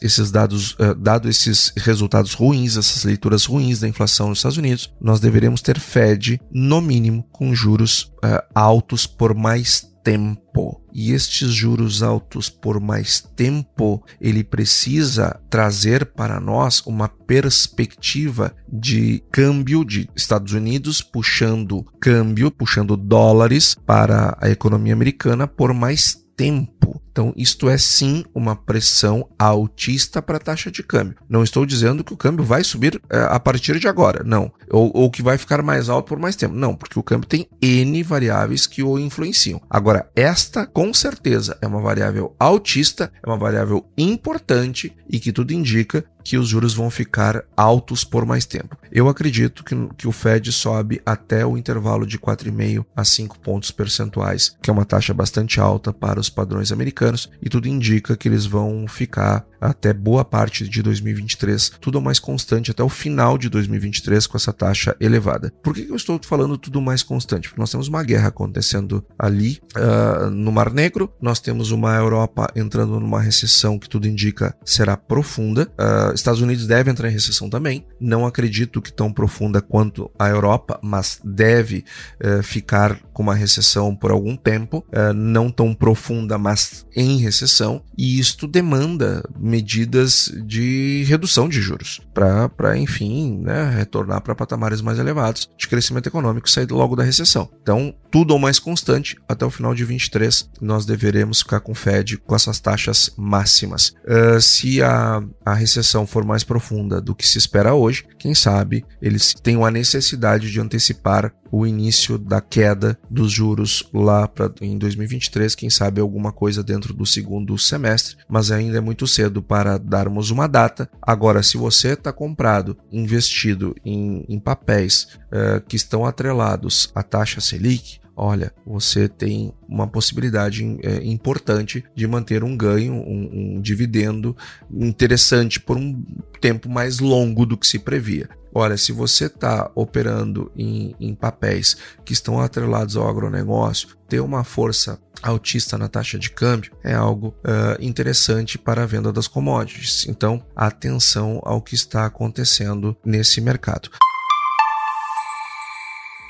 esses 0.00 0.30
dados, 0.30 0.74
uh, 0.74 0.94
dado 0.96 1.28
esses 1.28 1.72
resultados 1.76 2.34
ruins, 2.34 2.76
essas 2.76 3.02
leituras 3.02 3.44
ruins 3.44 3.80
da 3.80 3.88
inflação 3.88 4.28
nos 4.28 4.38
Estados 4.38 4.58
Unidos, 4.58 4.94
nós 5.00 5.18
deveremos 5.18 5.60
ter 5.60 5.80
Fed, 5.80 6.40
no 6.52 6.80
mínimo, 6.80 7.24
com 7.32 7.52
juros 7.52 8.12
uh, 8.24 8.40
altos 8.54 9.08
por 9.08 9.34
mais 9.34 9.90
tempo. 10.04 10.80
E 10.92 11.12
estes 11.12 11.52
juros 11.52 12.00
altos 12.02 12.48
por 12.48 12.80
mais 12.80 13.20
tempo, 13.20 14.04
ele 14.20 14.44
precisa 14.44 15.40
trazer 15.50 16.06
para 16.06 16.38
nós 16.38 16.80
uma 16.86 17.08
perspectiva 17.08 18.54
de 18.72 19.22
câmbio 19.32 19.84
de 19.84 20.08
Estados 20.14 20.52
Unidos 20.52 21.02
puxando 21.02 21.84
câmbio, 22.00 22.50
puxando 22.52 22.96
dólares 22.96 23.74
para 23.86 24.36
a 24.40 24.48
economia 24.48 24.92
americana 24.92 25.46
por 25.46 25.74
mais 25.74 26.16
tempo. 26.36 26.79
Então, 27.10 27.32
isto 27.36 27.68
é 27.68 27.76
sim 27.76 28.24
uma 28.34 28.54
pressão 28.54 29.28
altista 29.38 30.22
para 30.22 30.36
a 30.36 30.40
taxa 30.40 30.70
de 30.70 30.82
câmbio. 30.82 31.16
Não 31.28 31.42
estou 31.42 31.66
dizendo 31.66 32.04
que 32.04 32.12
o 32.12 32.16
câmbio 32.16 32.44
vai 32.44 32.62
subir 32.62 33.00
é, 33.10 33.18
a 33.28 33.40
partir 33.40 33.78
de 33.78 33.88
agora, 33.88 34.22
não. 34.24 34.52
Ou, 34.70 34.90
ou, 34.94 35.10
que 35.10 35.22
vai 35.22 35.36
ficar 35.36 35.62
mais 35.62 35.88
alto 35.88 36.08
por 36.08 36.18
mais 36.18 36.36
tempo. 36.36 36.54
Não, 36.54 36.74
porque 36.74 36.98
o 36.98 37.02
câmbio 37.02 37.28
tem 37.28 37.48
N 37.60 38.02
variáveis 38.02 38.66
que 38.66 38.82
o 38.82 38.98
influenciam. 38.98 39.60
Agora, 39.68 40.08
esta 40.14 40.66
com 40.66 40.94
certeza 40.94 41.58
é 41.60 41.66
uma 41.66 41.80
variável 41.80 42.34
altista, 42.38 43.12
é 43.24 43.28
uma 43.28 43.36
variável 43.38 43.84
importante 43.98 44.96
e 45.08 45.18
que 45.18 45.32
tudo 45.32 45.52
indica 45.52 46.04
que 46.24 46.36
os 46.36 46.48
juros 46.48 46.74
vão 46.74 46.90
ficar 46.90 47.44
altos 47.56 48.04
por 48.04 48.24
mais 48.24 48.44
tempo. 48.44 48.76
Eu 48.90 49.08
acredito 49.08 49.64
que, 49.64 49.74
que 49.96 50.08
o 50.08 50.12
Fed 50.12 50.50
sobe 50.52 51.00
até 51.04 51.46
o 51.46 51.56
intervalo 51.56 52.06
de 52.06 52.18
4,5 52.18 52.84
a 52.94 53.04
5 53.04 53.38
pontos 53.38 53.70
percentuais, 53.70 54.56
que 54.62 54.70
é 54.70 54.72
uma 54.72 54.84
taxa 54.84 55.14
bastante 55.14 55.60
alta 55.60 55.92
para 55.92 56.20
os 56.20 56.28
padrões 56.28 56.72
americanos, 56.72 57.30
e 57.42 57.48
tudo 57.48 57.68
indica 57.68 58.16
que 58.16 58.28
eles 58.28 58.46
vão 58.46 58.86
ficar 58.88 59.44
até 59.60 59.92
boa 59.92 60.24
parte 60.24 60.66
de 60.66 60.82
2023, 60.82 61.72
tudo 61.80 62.00
mais 62.00 62.18
constante 62.18 62.70
até 62.70 62.82
o 62.82 62.88
final 62.88 63.36
de 63.36 63.48
2023 63.48 64.26
com 64.26 64.36
essa 64.36 64.52
taxa 64.52 64.96
elevada. 64.98 65.52
Por 65.62 65.74
que 65.74 65.86
eu 65.88 65.96
estou 65.96 66.18
falando 66.22 66.56
tudo 66.56 66.80
mais 66.80 67.02
constante? 67.02 67.48
Porque 67.48 67.60
nós 67.60 67.70
temos 67.70 67.88
uma 67.88 68.02
guerra 68.02 68.28
acontecendo 68.28 69.04
ali 69.18 69.60
uh, 69.76 70.30
no 70.30 70.50
Mar 70.50 70.72
Negro, 70.72 71.12
nós 71.20 71.40
temos 71.40 71.70
uma 71.70 71.94
Europa 71.94 72.50
entrando 72.56 72.98
numa 72.98 73.20
recessão 73.20 73.78
que 73.78 73.88
tudo 73.88 74.08
indica 74.08 74.56
será 74.64 74.96
profunda. 74.96 75.70
Uh, 75.72 76.09
Estados 76.14 76.40
Unidos 76.40 76.66
deve 76.66 76.90
entrar 76.90 77.08
em 77.08 77.12
recessão 77.12 77.48
também. 77.48 77.86
Não 78.00 78.26
acredito 78.26 78.80
que 78.80 78.92
tão 78.92 79.12
profunda 79.12 79.60
quanto 79.60 80.10
a 80.18 80.28
Europa, 80.28 80.78
mas 80.82 81.20
deve 81.24 81.84
uh, 82.22 82.42
ficar 82.42 83.00
com 83.12 83.22
uma 83.22 83.34
recessão 83.34 83.94
por 83.94 84.10
algum 84.10 84.34
tempo, 84.34 84.84
não 85.14 85.50
tão 85.50 85.74
profunda, 85.74 86.38
mas 86.38 86.86
em 86.96 87.18
recessão. 87.18 87.82
E 87.96 88.18
isto 88.18 88.46
demanda 88.46 89.22
medidas 89.38 90.32
de 90.46 91.04
redução 91.06 91.48
de 91.48 91.60
juros, 91.60 92.00
para, 92.14 92.78
enfim, 92.78 93.38
né, 93.42 93.70
retornar 93.76 94.22
para 94.22 94.34
patamares 94.34 94.80
mais 94.80 94.98
elevados 94.98 95.50
de 95.58 95.68
crescimento 95.68 96.06
econômico 96.06 96.48
e 96.48 96.50
sair 96.50 96.70
logo 96.70 96.96
da 96.96 97.02
recessão. 97.02 97.50
Então, 97.62 97.94
tudo 98.10 98.32
ou 98.32 98.38
mais 98.38 98.58
constante, 98.58 99.16
até 99.28 99.44
o 99.44 99.50
final 99.50 99.74
de 99.74 99.84
23, 99.84 100.48
nós 100.60 100.86
deveremos 100.86 101.40
ficar 101.40 101.60
com 101.60 101.72
o 101.72 101.74
Fed 101.74 102.16
com 102.18 102.34
essas 102.34 102.58
taxas 102.58 103.10
máximas. 103.16 103.94
Uh, 104.04 104.40
se 104.40 104.82
a, 104.82 105.22
a 105.44 105.54
recessão 105.54 105.99
for 106.06 106.24
mais 106.24 106.44
profunda 106.44 107.00
do 107.00 107.14
que 107.14 107.26
se 107.26 107.38
espera 107.38 107.74
hoje, 107.74 108.04
quem 108.18 108.34
sabe 108.34 108.84
eles 109.00 109.34
tenham 109.34 109.64
a 109.64 109.70
necessidade 109.70 110.50
de 110.50 110.60
antecipar 110.60 111.32
o 111.50 111.66
início 111.66 112.16
da 112.16 112.40
queda 112.40 112.98
dos 113.10 113.32
juros 113.32 113.88
lá 113.92 114.28
pra, 114.28 114.50
em 114.60 114.78
2023, 114.78 115.54
quem 115.54 115.68
sabe 115.68 116.00
alguma 116.00 116.32
coisa 116.32 116.62
dentro 116.62 116.94
do 116.94 117.04
segundo 117.04 117.58
semestre, 117.58 118.16
mas 118.28 118.52
ainda 118.52 118.78
é 118.78 118.80
muito 118.80 119.06
cedo 119.06 119.42
para 119.42 119.78
darmos 119.78 120.30
uma 120.30 120.46
data. 120.46 120.88
Agora, 121.02 121.42
se 121.42 121.56
você 121.56 121.94
está 121.94 122.12
comprado, 122.12 122.76
investido 122.92 123.74
em, 123.84 124.24
em 124.28 124.38
papéis 124.38 125.18
uh, 125.26 125.60
que 125.66 125.76
estão 125.76 126.06
atrelados 126.06 126.90
à 126.94 127.02
taxa 127.02 127.40
Selic, 127.40 128.00
olha, 128.20 128.52
você 128.66 129.08
tem 129.08 129.50
uma 129.66 129.86
possibilidade 129.86 130.62
é, 130.82 131.02
importante 131.02 131.82
de 131.94 132.06
manter 132.06 132.44
um 132.44 132.54
ganho, 132.54 132.92
um, 132.92 133.30
um, 133.56 133.60
dividendo 133.62 134.36
interessante 134.70 135.58
por 135.58 135.78
um 135.78 136.04
tempo 136.38 136.68
mais 136.68 136.98
longo 136.98 137.46
do 137.46 137.56
que 137.56 137.66
se 137.66 137.78
previa. 137.78 138.28
Olha, 138.54 138.76
se 138.76 138.92
você 138.92 139.24
está 139.24 139.70
operando 139.74 140.52
em, 140.54 140.94
em 141.00 141.14
papéis 141.14 141.76
que 142.04 142.12
estão 142.12 142.40
atrelados 142.40 142.94
ao 142.94 143.08
agronegócio, 143.08 143.96
ter 144.06 144.20
uma 144.20 144.44
força 144.44 145.00
altista 145.22 145.78
na 145.78 145.88
taxa 145.88 146.18
de 146.18 146.30
câmbio 146.30 146.72
é 146.84 146.92
algo 146.92 147.28
uh, 147.28 147.82
interessante 147.82 148.58
para 148.58 148.82
a 148.82 148.86
venda 148.86 149.10
das 149.12 149.28
commodities. 149.28 150.06
Então, 150.08 150.44
atenção 150.54 151.40
ao 151.42 151.62
que 151.62 151.74
está 151.74 152.04
acontecendo 152.04 152.94
nesse 153.04 153.40
mercado. 153.40 153.88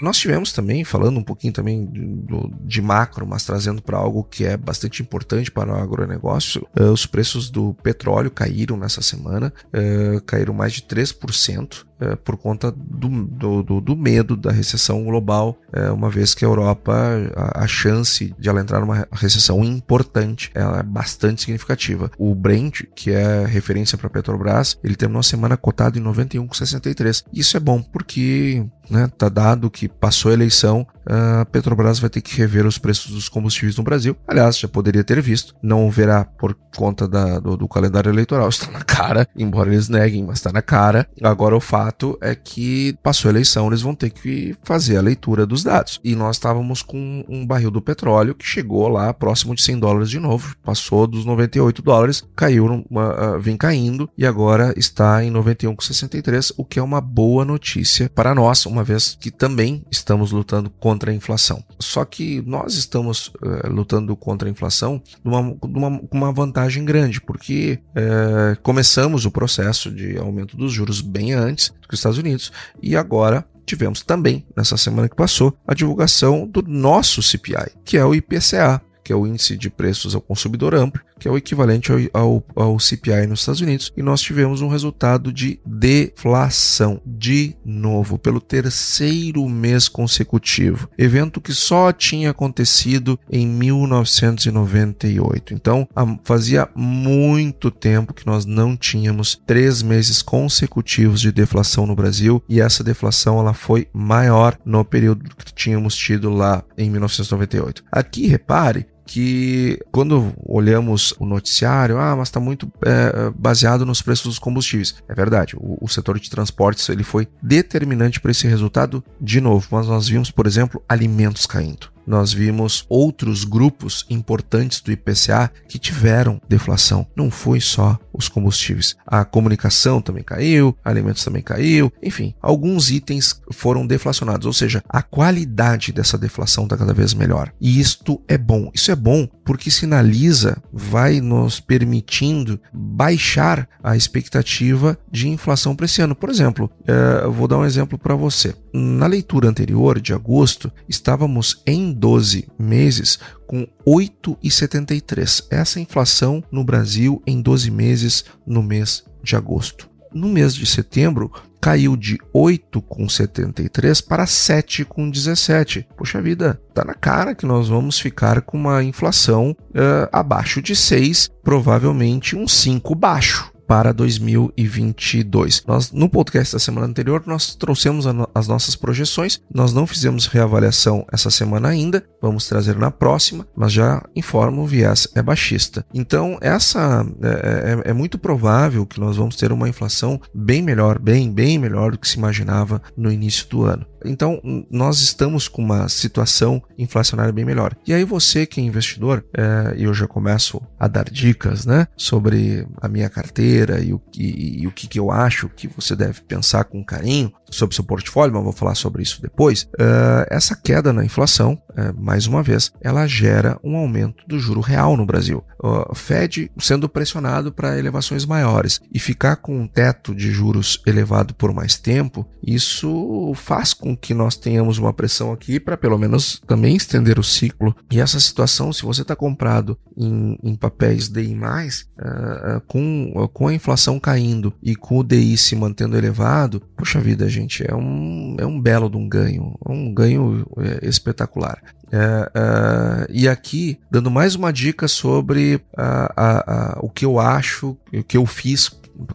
Nós 0.01 0.17
tivemos 0.17 0.53
também, 0.53 0.83
falando 0.85 1.19
um 1.19 1.23
pouquinho 1.23 1.53
também 1.53 1.85
do, 1.85 2.51
de 2.63 2.81
macro, 2.81 3.27
mas 3.27 3.45
trazendo 3.45 3.83
para 3.83 3.99
algo 3.99 4.25
que 4.25 4.45
é 4.45 4.57
bastante 4.57 5.03
importante 5.03 5.51
para 5.51 5.73
o 5.73 5.77
agronegócio, 5.77 6.67
uh, 6.79 6.85
os 6.85 7.05
preços 7.05 7.51
do 7.51 7.75
petróleo 7.83 8.31
caíram 8.31 8.77
nessa 8.77 9.03
semana, 9.03 9.53
uh, 9.67 10.21
caíram 10.23 10.55
mais 10.55 10.73
de 10.73 10.83
3% 10.83 11.90
é, 12.01 12.17
por 12.17 12.37
conta 12.37 12.73
do, 12.73 13.63
do, 13.63 13.81
do, 13.81 13.97
medo 13.97 14.37
da 14.37 14.51
recessão 14.51 15.05
global, 15.05 15.59
é, 15.73 15.91
uma 15.91 16.09
vez 16.09 16.35
que 16.35 16.45
a 16.45 16.49
Europa, 16.49 16.93
a, 17.37 17.65
a, 17.65 17.67
chance 17.67 18.35
de 18.39 18.49
ela 18.49 18.61
entrar 18.61 18.81
numa 18.81 19.07
recessão 19.13 19.63
importante, 19.65 20.51
ela 20.55 20.81
é 20.81 20.83
bastante 20.83 21.43
significativa. 21.43 22.11
O 22.19 22.35
Brent, 22.35 22.83
que 22.95 23.11
é 23.11 23.45
referência 23.45 23.99
para 23.99 24.07
a 24.07 24.11
Petrobras, 24.11 24.79
ele 24.83 24.97
terminou 24.97 25.21
a 25.21 25.25
semana 25.25 25.57
cotado 25.57 25.99
em 25.99 26.03
91,63. 26.03 27.25
Isso 27.33 27.57
é 27.57 27.61
bom 27.61 27.83
porque 27.83 28.65
né, 28.91 29.09
tá 29.17 29.29
dado 29.29 29.71
que 29.71 29.89
passou 29.89 30.31
a 30.31 30.35
eleição, 30.35 30.87
a 31.11 31.45
Petrobras 31.45 31.99
vai 31.99 32.09
ter 32.09 32.21
que 32.21 32.37
rever 32.37 32.65
os 32.65 32.79
preços 32.79 33.11
dos 33.11 33.29
combustíveis 33.29 33.77
no 33.77 33.83
Brasil. 33.83 34.17
Aliás, 34.29 34.57
já 34.57 34.69
poderia 34.69 35.03
ter 35.03 35.21
visto, 35.21 35.55
não 35.61 35.91
verá 35.91 36.25
por 36.25 36.57
conta 36.77 37.09
da, 37.09 37.41
do, 37.41 37.57
do, 37.57 37.69
calendário 37.69 38.11
eleitoral, 38.11 38.49
está 38.49 38.71
na 38.71 38.83
cara, 38.83 39.27
embora 39.37 39.71
eles 39.71 39.89
neguem, 39.89 40.25
mas 40.25 40.39
está 40.39 40.53
na 40.53 40.63
cara. 40.63 41.09
Agora 41.21 41.57
o 41.57 41.61
fato 41.61 42.17
é 42.21 42.35
que 42.35 42.97
passou 43.03 43.29
a 43.29 43.33
eleição, 43.33 43.67
eles 43.67 43.83
vão 43.83 43.95
ter 43.95 44.11
que 44.11 44.57
fazer 44.63 44.97
a 44.97 45.03
leitura 45.03 45.45
dos 45.45 45.65
dados. 45.65 46.01
E 46.05 46.15
nós 46.15 46.37
estávamos 46.37 46.83
com 46.83 47.25
um 47.29 47.45
barril 47.45 47.71
do 47.71 47.83
petróleo 47.83 48.35
que 48.35 48.47
chegou 48.47 48.87
lá 48.89 49.13
próximo 49.13 49.55
de 49.55 49.63
100 49.63 49.81
dólares 49.81 50.11
de 50.11 50.21
novo, 50.21 50.55
passou 50.63 51.07
dos 51.07 51.25
98 51.25 51.83
dólares, 51.83 52.25
caiu, 52.37 52.85
uma, 52.89 53.37
uh, 53.37 53.41
vem 53.41 53.57
caindo 53.57 54.09
e 54.17 54.25
agora 54.25 54.73
está 54.77 55.25
em 55.25 55.33
91,63, 55.33 56.53
o 56.57 56.65
que 56.65 56.79
é 56.79 56.83
uma 56.83 57.01
boa 57.01 57.45
notícia 57.45 58.09
para 58.15 58.35
nós, 58.35 58.65
uma 58.67 58.85
vez 58.85 59.17
que 59.19 59.31
também 59.31 59.85
estamos 59.91 60.31
lutando 60.31 60.71
contra 60.71 61.00
contra 61.01 61.13
a 61.13 61.15
inflação. 61.15 61.65
Só 61.79 62.05
que 62.05 62.43
nós 62.43 62.75
estamos 62.75 63.29
uh, 63.29 63.71
lutando 63.71 64.15
contra 64.15 64.47
a 64.47 64.53
inflação 64.53 65.03
com 65.23 65.31
uma, 65.63 66.01
uma, 66.13 66.33
vantagem 66.33 66.85
grande, 66.85 67.23
porque 67.23 67.81
uh, 67.91 68.61
começamos 68.63 69.25
o 69.25 69.31
processo 69.31 69.91
de 69.91 70.19
aumento 70.19 70.59
dos 70.59 70.73
juros 70.73 71.01
bem 71.01 71.33
antes 71.33 71.71
do 71.81 71.89
que 71.89 71.95
os 71.95 72.01
Estados 72.01 72.19
Unidos 72.19 72.53
e 72.83 72.95
agora 72.97 73.47
tivemos 73.65 74.03
também, 74.03 74.45
nessa 74.55 74.77
semana 74.77 75.09
que 75.09 75.17
passou, 75.17 75.57
a 75.67 75.73
divulgação 75.73 76.47
do 76.47 76.61
nosso 76.63 77.23
CPI, 77.23 77.71
que 77.85 77.97
é 77.97 78.05
o 78.05 78.15
IPCA, 78.15 78.83
que 79.03 79.13
é 79.13 79.17
o 79.17 79.27
Índice 79.27 79.57
de 79.57 79.71
Preços 79.71 80.15
ao 80.15 80.21
Consumidor 80.21 80.75
Amplo, 80.75 81.01
que 81.21 81.29
é 81.29 81.31
o 81.31 81.37
equivalente 81.37 81.93
ao, 81.93 81.99
ao, 82.15 82.43
ao, 82.57 82.81
CPI 82.81 83.27
nos 83.27 83.41
Estados 83.41 83.61
Unidos, 83.61 83.93
e 83.97 84.03
nós 84.03 84.23
tivemos 84.23 84.63
um 84.63 84.69
resultado 84.69 85.31
de 85.33 85.61
deflação, 85.65 87.01
de 87.07 87.55
novo, 87.65 88.19
pelo 88.19 88.41
terceiro 88.41 89.49
mês 89.49 89.87
consecutivo. 89.87 90.89
Evento 90.97 91.41
que 91.41 91.53
só 91.53 91.93
tinha 91.93 92.31
acontecido 92.31 93.21
em 93.31 93.47
1998. 93.47 95.53
Então, 95.53 95.87
fazia 96.25 96.69
muito 96.75 97.71
tempo 97.71 98.15
que 98.15 98.27
nós 98.27 98.47
não 98.47 98.75
tínhamos 98.77 99.41
três 99.47 99.83
meses 99.83 100.23
consecutivos 100.23 101.21
de 101.21 101.31
deflação 101.31 101.87
no 101.87 101.95
Brasil, 101.95 102.43
e 102.49 102.61
essa 102.61 102.83
deflação 102.83 103.39
ela 103.39 103.53
foi 103.53 103.87
maior 103.93 104.57
no 104.65 104.83
período 104.85 105.29
que 105.37 105.53
tínhamos 105.53 105.95
tido 105.95 106.31
lá 106.31 106.65
em 106.79 106.89
1998. 106.89 107.85
Aqui, 107.93 108.27
repare 108.27 108.87
que 109.11 109.77
quando 109.91 110.33
olhamos 110.47 111.13
o 111.19 111.27
noticiário, 111.27 111.99
ah, 111.99 112.15
mas 112.15 112.29
está 112.29 112.39
muito 112.39 112.71
é, 112.87 113.33
baseado 113.37 113.85
nos 113.85 114.01
preços 114.01 114.27
dos 114.27 114.39
combustíveis. 114.39 114.95
É 115.09 115.15
verdade, 115.15 115.57
o, 115.57 115.79
o 115.81 115.89
setor 115.89 116.21
de 116.21 116.31
transportes 116.31 116.89
ele 116.89 117.03
foi 117.03 117.27
determinante 117.43 118.21
para 118.21 118.31
esse 118.31 118.47
resultado 118.47 119.03
de 119.21 119.41
novo, 119.41 119.67
mas 119.73 119.89
nós 119.89 120.07
vimos, 120.09 120.31
por 120.31 120.47
exemplo, 120.47 120.81
alimentos 120.89 121.45
caindo 121.45 121.89
nós 122.07 122.33
vimos 122.33 122.85
outros 122.89 123.45
grupos 123.45 124.05
importantes 124.11 124.81
do 124.81 124.93
IPCA 124.93 125.51
que 125.69 125.79
tiveram 125.79 126.41
deflação. 126.49 127.07
Não 127.15 127.31
foi 127.31 127.61
só 127.61 127.99
os 128.13 128.29
combustíveis. 128.29 128.97
A 129.07 129.25
comunicação 129.25 130.01
também 130.01 130.23
caiu, 130.23 130.77
alimentos 130.85 131.25
também 131.25 131.43
caiu, 131.43 131.93
enfim, 132.03 132.35
alguns 132.41 132.91
itens 132.91 133.41
foram 133.53 133.87
deflacionados, 133.87 134.47
ou 134.47 134.53
seja, 134.53 134.83
a 134.89 135.03
qualidade 135.03 135.93
dessa 135.93 136.19
deflação 136.19 136.65
está 136.65 136.77
cada 136.77 136.93
vez 136.93 137.15
melhor. 137.15 137.53
E 137.61 137.81
isto 137.81 138.21
é 138.29 138.37
bom. 138.37 138.71
Isso 138.75 138.91
é 138.91 138.97
bom 138.97 139.27
porque 139.45 139.71
sinaliza, 139.71 140.63
vai 140.73 141.21
nos 141.21 141.61
permitindo 141.61 142.61
baixar 142.73 143.69
a 143.83 143.97
expectativa 143.97 144.99
de 145.11 145.29
inflação 145.29 145.75
para 145.75 145.87
esse 145.87 146.03
ano. 146.03 146.15
Por 146.15 146.29
exemplo, 146.29 146.71
eh, 146.87 147.27
vou 147.29 147.49
dar 147.49 147.59
um 147.59 147.65
exemplo 147.65 147.99
para 147.99 148.15
você. 148.15 148.55
Na 148.73 149.07
leitura 149.07 149.49
anterior, 149.49 150.01
de 150.01 150.13
agosto, 150.13 150.71
estávamos 150.89 151.63
em 151.67 151.93
12 151.93 152.49
meses 152.59 153.19
com 153.47 153.67
8,73. 153.87 155.47
Essa 155.51 155.81
inflação 155.81 156.43
no 156.51 156.65
Brasil 156.65 157.23
em 157.27 157.41
12 157.41 157.71
meses 157.71 158.25
no 158.47 158.63
mês 158.63 159.05
de 159.23 159.37
agosto. 159.37 159.89
No 160.13 160.29
mês 160.29 160.55
de 160.55 160.67
setembro, 160.67 161.31
caiu 161.61 161.97
de 161.97 162.19
8,73 162.35 164.05
para 164.07 164.25
7,17. 164.25 165.87
Poxa 165.97 166.21
vida, 166.21 166.61
tá 166.75 166.85
na 166.85 166.95
cara 166.95 167.35
que 167.35 167.47
nós 167.47 167.69
vamos 167.69 167.99
ficar 167.99 168.41
com 168.41 168.57
uma 168.57 168.83
inflação 168.83 169.51
uh, 169.51 170.09
abaixo 170.11 170.63
de 170.63 170.75
6, 170.75 171.31
provavelmente 171.43 172.35
um 172.35 172.49
5 172.49 172.95
baixo 172.95 173.53
para 173.71 173.93
2022. 173.93 175.63
Nós 175.65 175.93
no 175.93 176.09
podcast 176.09 176.55
da 176.55 176.59
semana 176.59 176.89
anterior 176.89 177.23
nós 177.25 177.55
trouxemos 177.55 178.05
as 178.35 178.49
nossas 178.49 178.75
projeções. 178.75 179.41
Nós 179.49 179.73
não 179.73 179.87
fizemos 179.87 180.27
reavaliação 180.27 181.07
essa 181.13 181.31
semana 181.31 181.69
ainda. 181.69 182.05
Vamos 182.21 182.49
trazer 182.49 182.77
na 182.77 182.91
próxima, 182.91 183.47
mas 183.55 183.73
já 183.73 184.03
informo 184.17 184.63
o 184.63 184.67
viés 184.67 185.07
é 185.15 185.23
baixista. 185.23 185.87
Então 185.95 186.37
essa 186.41 187.07
é, 187.23 187.87
é, 187.87 187.91
é 187.91 187.93
muito 187.93 188.19
provável 188.19 188.85
que 188.85 188.99
nós 188.99 189.17
vamos 189.17 189.37
ter 189.37 189.53
uma 189.53 189.69
inflação 189.69 190.21
bem 190.35 190.63
melhor, 190.63 190.99
bem 190.99 191.33
bem 191.33 191.57
melhor 191.57 191.93
do 191.93 191.99
que 191.99 192.09
se 192.09 192.19
imaginava 192.19 192.83
no 192.97 193.13
início 193.13 193.47
do 193.49 193.63
ano. 193.63 193.87
Então, 194.05 194.41
nós 194.71 195.01
estamos 195.01 195.49
com 195.49 195.63
uma 195.63 195.89
situação 195.89 196.63
inflacionária 196.79 197.33
bem 197.33 197.45
melhor. 197.45 197.77
E 197.87 197.93
aí, 197.93 198.05
você 198.05 198.47
que 198.47 198.61
é 198.61 198.65
investidor, 198.65 199.25
é, 199.37 199.75
eu 199.77 199.93
já 199.93 200.07
começo 200.07 200.61
a 200.79 200.89
dar 200.89 201.05
dicas 201.05 201.67
né, 201.67 201.87
sobre 201.97 202.67
a 202.81 202.89
minha 202.89 203.09
carteira 203.09 203.81
e 203.81 203.93
o, 203.93 204.01
e, 204.17 204.67
o 204.67 204.73
que, 204.73 204.87
que 204.87 204.99
eu 204.99 205.11
acho 205.11 205.49
que 205.49 205.69
você 205.69 205.95
deve 205.95 206.21
pensar 206.23 206.65
com 206.65 206.85
carinho 206.85 207.33
sobre 207.51 207.75
seu 207.75 207.85
portfólio, 207.85 208.35
mas 208.35 208.45
vou 208.45 208.53
falar 208.53 208.75
sobre 208.75 209.03
isso 209.03 209.21
depois. 209.21 209.65
Uh, 209.75 210.27
essa 210.29 210.55
queda 210.55 210.93
na 210.93 211.05
inflação, 211.05 211.61
uh, 211.71 212.01
mais 212.01 212.27
uma 212.27 212.43
vez, 212.43 212.73
ela 212.81 213.07
gera 213.07 213.59
um 213.63 213.77
aumento 213.77 214.25
do 214.27 214.39
juro 214.39 214.61
real 214.61 214.97
no 214.97 215.05
Brasil. 215.05 215.45
O 215.63 215.95
Fed 215.95 216.51
sendo 216.59 216.89
pressionado 216.89 217.53
para 217.53 217.79
elevações 217.79 218.25
maiores 218.25 218.81
e 218.93 218.99
ficar 218.99 219.37
com 219.37 219.61
um 219.61 219.67
teto 219.67 220.15
de 220.15 220.31
juros 220.31 220.81
elevado 220.87 221.35
por 221.35 221.53
mais 221.53 221.77
tempo, 221.77 222.27
isso 222.43 223.33
faz 223.35 223.75
com 223.75 223.90
que 223.97 224.15
nós 224.15 224.37
tenhamos 224.37 224.79
uma 224.79 224.93
pressão 224.93 225.33
aqui 225.33 225.59
para 225.61 225.77
pelo 225.77 225.99
menos 225.99 226.41
também 226.47 226.77
estender 226.77 227.19
o 227.19 227.25
ciclo. 227.25 227.75
E 227.91 228.01
essa 228.01 228.19
situação, 228.21 228.73
se 228.73 228.83
você 228.83 229.03
está 229.03 229.15
comprado 229.15 229.79
em, 229.97 230.39
em, 230.43 230.55
papéis 230.55 231.09
DI+, 231.09 231.35
uh, 231.35 232.61
com, 232.67 233.29
com 233.33 233.49
a 233.49 233.55
inflação 233.55 233.99
caindo 233.99 234.53
e 234.63 234.75
com 234.75 234.99
o 234.99 235.05
DI 235.05 235.37
se 235.37 235.55
mantendo 235.57 235.97
elevado, 235.97 236.61
puxa 236.77 237.01
vida, 237.01 237.29
gente 237.29 237.65
é 237.69 237.75
um, 237.75 238.37
é 238.39 238.47
um 238.47 238.61
belo 238.61 238.89
de 238.89 238.97
um 238.97 239.09
ganho, 239.09 239.55
um 239.69 239.93
ganho 239.93 240.47
é, 240.59 240.89
espetacular. 240.89 241.61
É, 241.93 242.31
é, 242.35 243.07
e 243.11 243.29
aqui, 243.29 243.79
dando 243.91 244.11
mais 244.11 244.35
uma 244.35 244.53
dica 244.53 244.87
sobre 244.87 245.61
a, 245.77 246.79
o 246.81 246.89
que 246.89 247.05
eu 247.05 247.19
acho, 247.19 247.77
o 247.93 248.05
que 248.05 248.17
eu 248.17 248.25
fiz 248.27 248.69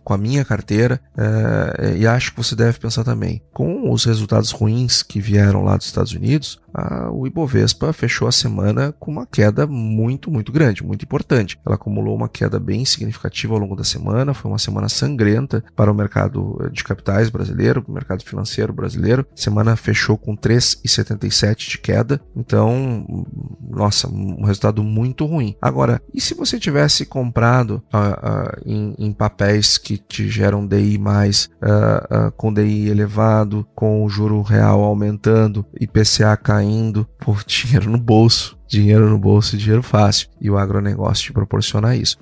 com 0.03 0.13
a 0.13 0.17
minha 0.17 0.43
carteira 0.43 0.99
é, 1.17 1.97
e 1.97 2.07
acho 2.07 2.31
que 2.31 2.37
você 2.37 2.55
deve 2.55 2.79
pensar 2.79 3.03
também. 3.03 3.41
Com 3.53 3.91
os 3.91 4.05
resultados 4.05 4.51
ruins 4.51 5.03
que 5.03 5.19
vieram 5.19 5.63
lá 5.63 5.77
dos 5.77 5.87
Estados 5.87 6.11
Unidos, 6.11 6.59
a, 6.75 7.09
o 7.09 7.25
Ibovespa 7.25 7.93
fechou 7.93 8.27
a 8.27 8.31
semana 8.31 8.93
com 8.99 9.09
uma 9.09 9.25
queda 9.25 9.65
muito, 9.65 10.29
muito 10.29 10.51
grande, 10.51 10.83
muito 10.83 11.03
importante. 11.03 11.57
Ela 11.65 11.75
acumulou 11.75 12.15
uma 12.15 12.27
queda 12.27 12.59
bem 12.59 12.83
significativa 12.83 13.53
ao 13.53 13.59
longo 13.59 13.75
da 13.75 13.83
semana, 13.83 14.33
foi 14.33 14.51
uma 14.51 14.59
semana 14.59 14.89
sangrenta 14.89 15.63
para 15.75 15.91
o 15.91 15.95
mercado 15.95 16.69
de 16.71 16.83
capitais 16.83 17.29
brasileiro, 17.29 17.83
o 17.87 17.91
mercado 17.91 18.23
financeiro 18.23 18.73
brasileiro. 18.73 19.25
A 19.33 19.39
semana 19.39 19.75
fechou 19.75 20.17
com 20.17 20.35
3,77 20.35 21.69
de 21.69 21.77
queda, 21.77 22.19
então, 22.35 23.25
nossa, 23.69 24.09
um 24.09 24.43
resultado 24.43 24.83
muito 24.83 25.25
ruim. 25.25 25.55
Agora, 25.61 26.01
e 26.13 26.19
se 26.19 26.33
você 26.33 26.59
tivesse 26.59 27.05
comprado 27.05 27.81
uh, 27.93 27.97
uh, 27.97 28.61
em, 28.65 28.95
em, 28.97 29.13
papéis 29.13 29.74
que 29.77 29.97
te 29.97 30.29
geram 30.29 30.65
DI 30.65 30.97
mais, 30.97 31.49
uh, 31.61 32.31
com 32.37 32.53
DI 32.53 32.89
elevado, 32.89 33.67
com 33.75 34.03
o 34.03 34.09
juro 34.09 34.41
real 34.41 34.83
aumentando, 34.83 35.65
IPCA 35.79 36.35
caindo, 36.37 37.07
por 37.19 37.43
dinheiro 37.47 37.89
no 37.89 37.97
bolso, 37.97 38.57
dinheiro 38.67 39.09
no 39.09 39.17
bolso, 39.17 39.57
dinheiro 39.57 39.83
fácil. 39.83 40.27
E 40.39 40.49
o 40.49 40.57
agronegócio 40.57 41.25
te 41.25 41.33
proporciona 41.33 41.95
isso. 41.95 42.17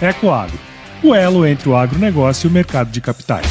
Ecoagro, 0.00 0.58
o 1.02 1.14
elo 1.14 1.46
entre 1.46 1.68
o 1.68 1.76
agronegócio 1.76 2.46
e 2.46 2.50
o 2.50 2.52
mercado 2.52 2.90
de 2.90 3.00
capitais. 3.00 3.46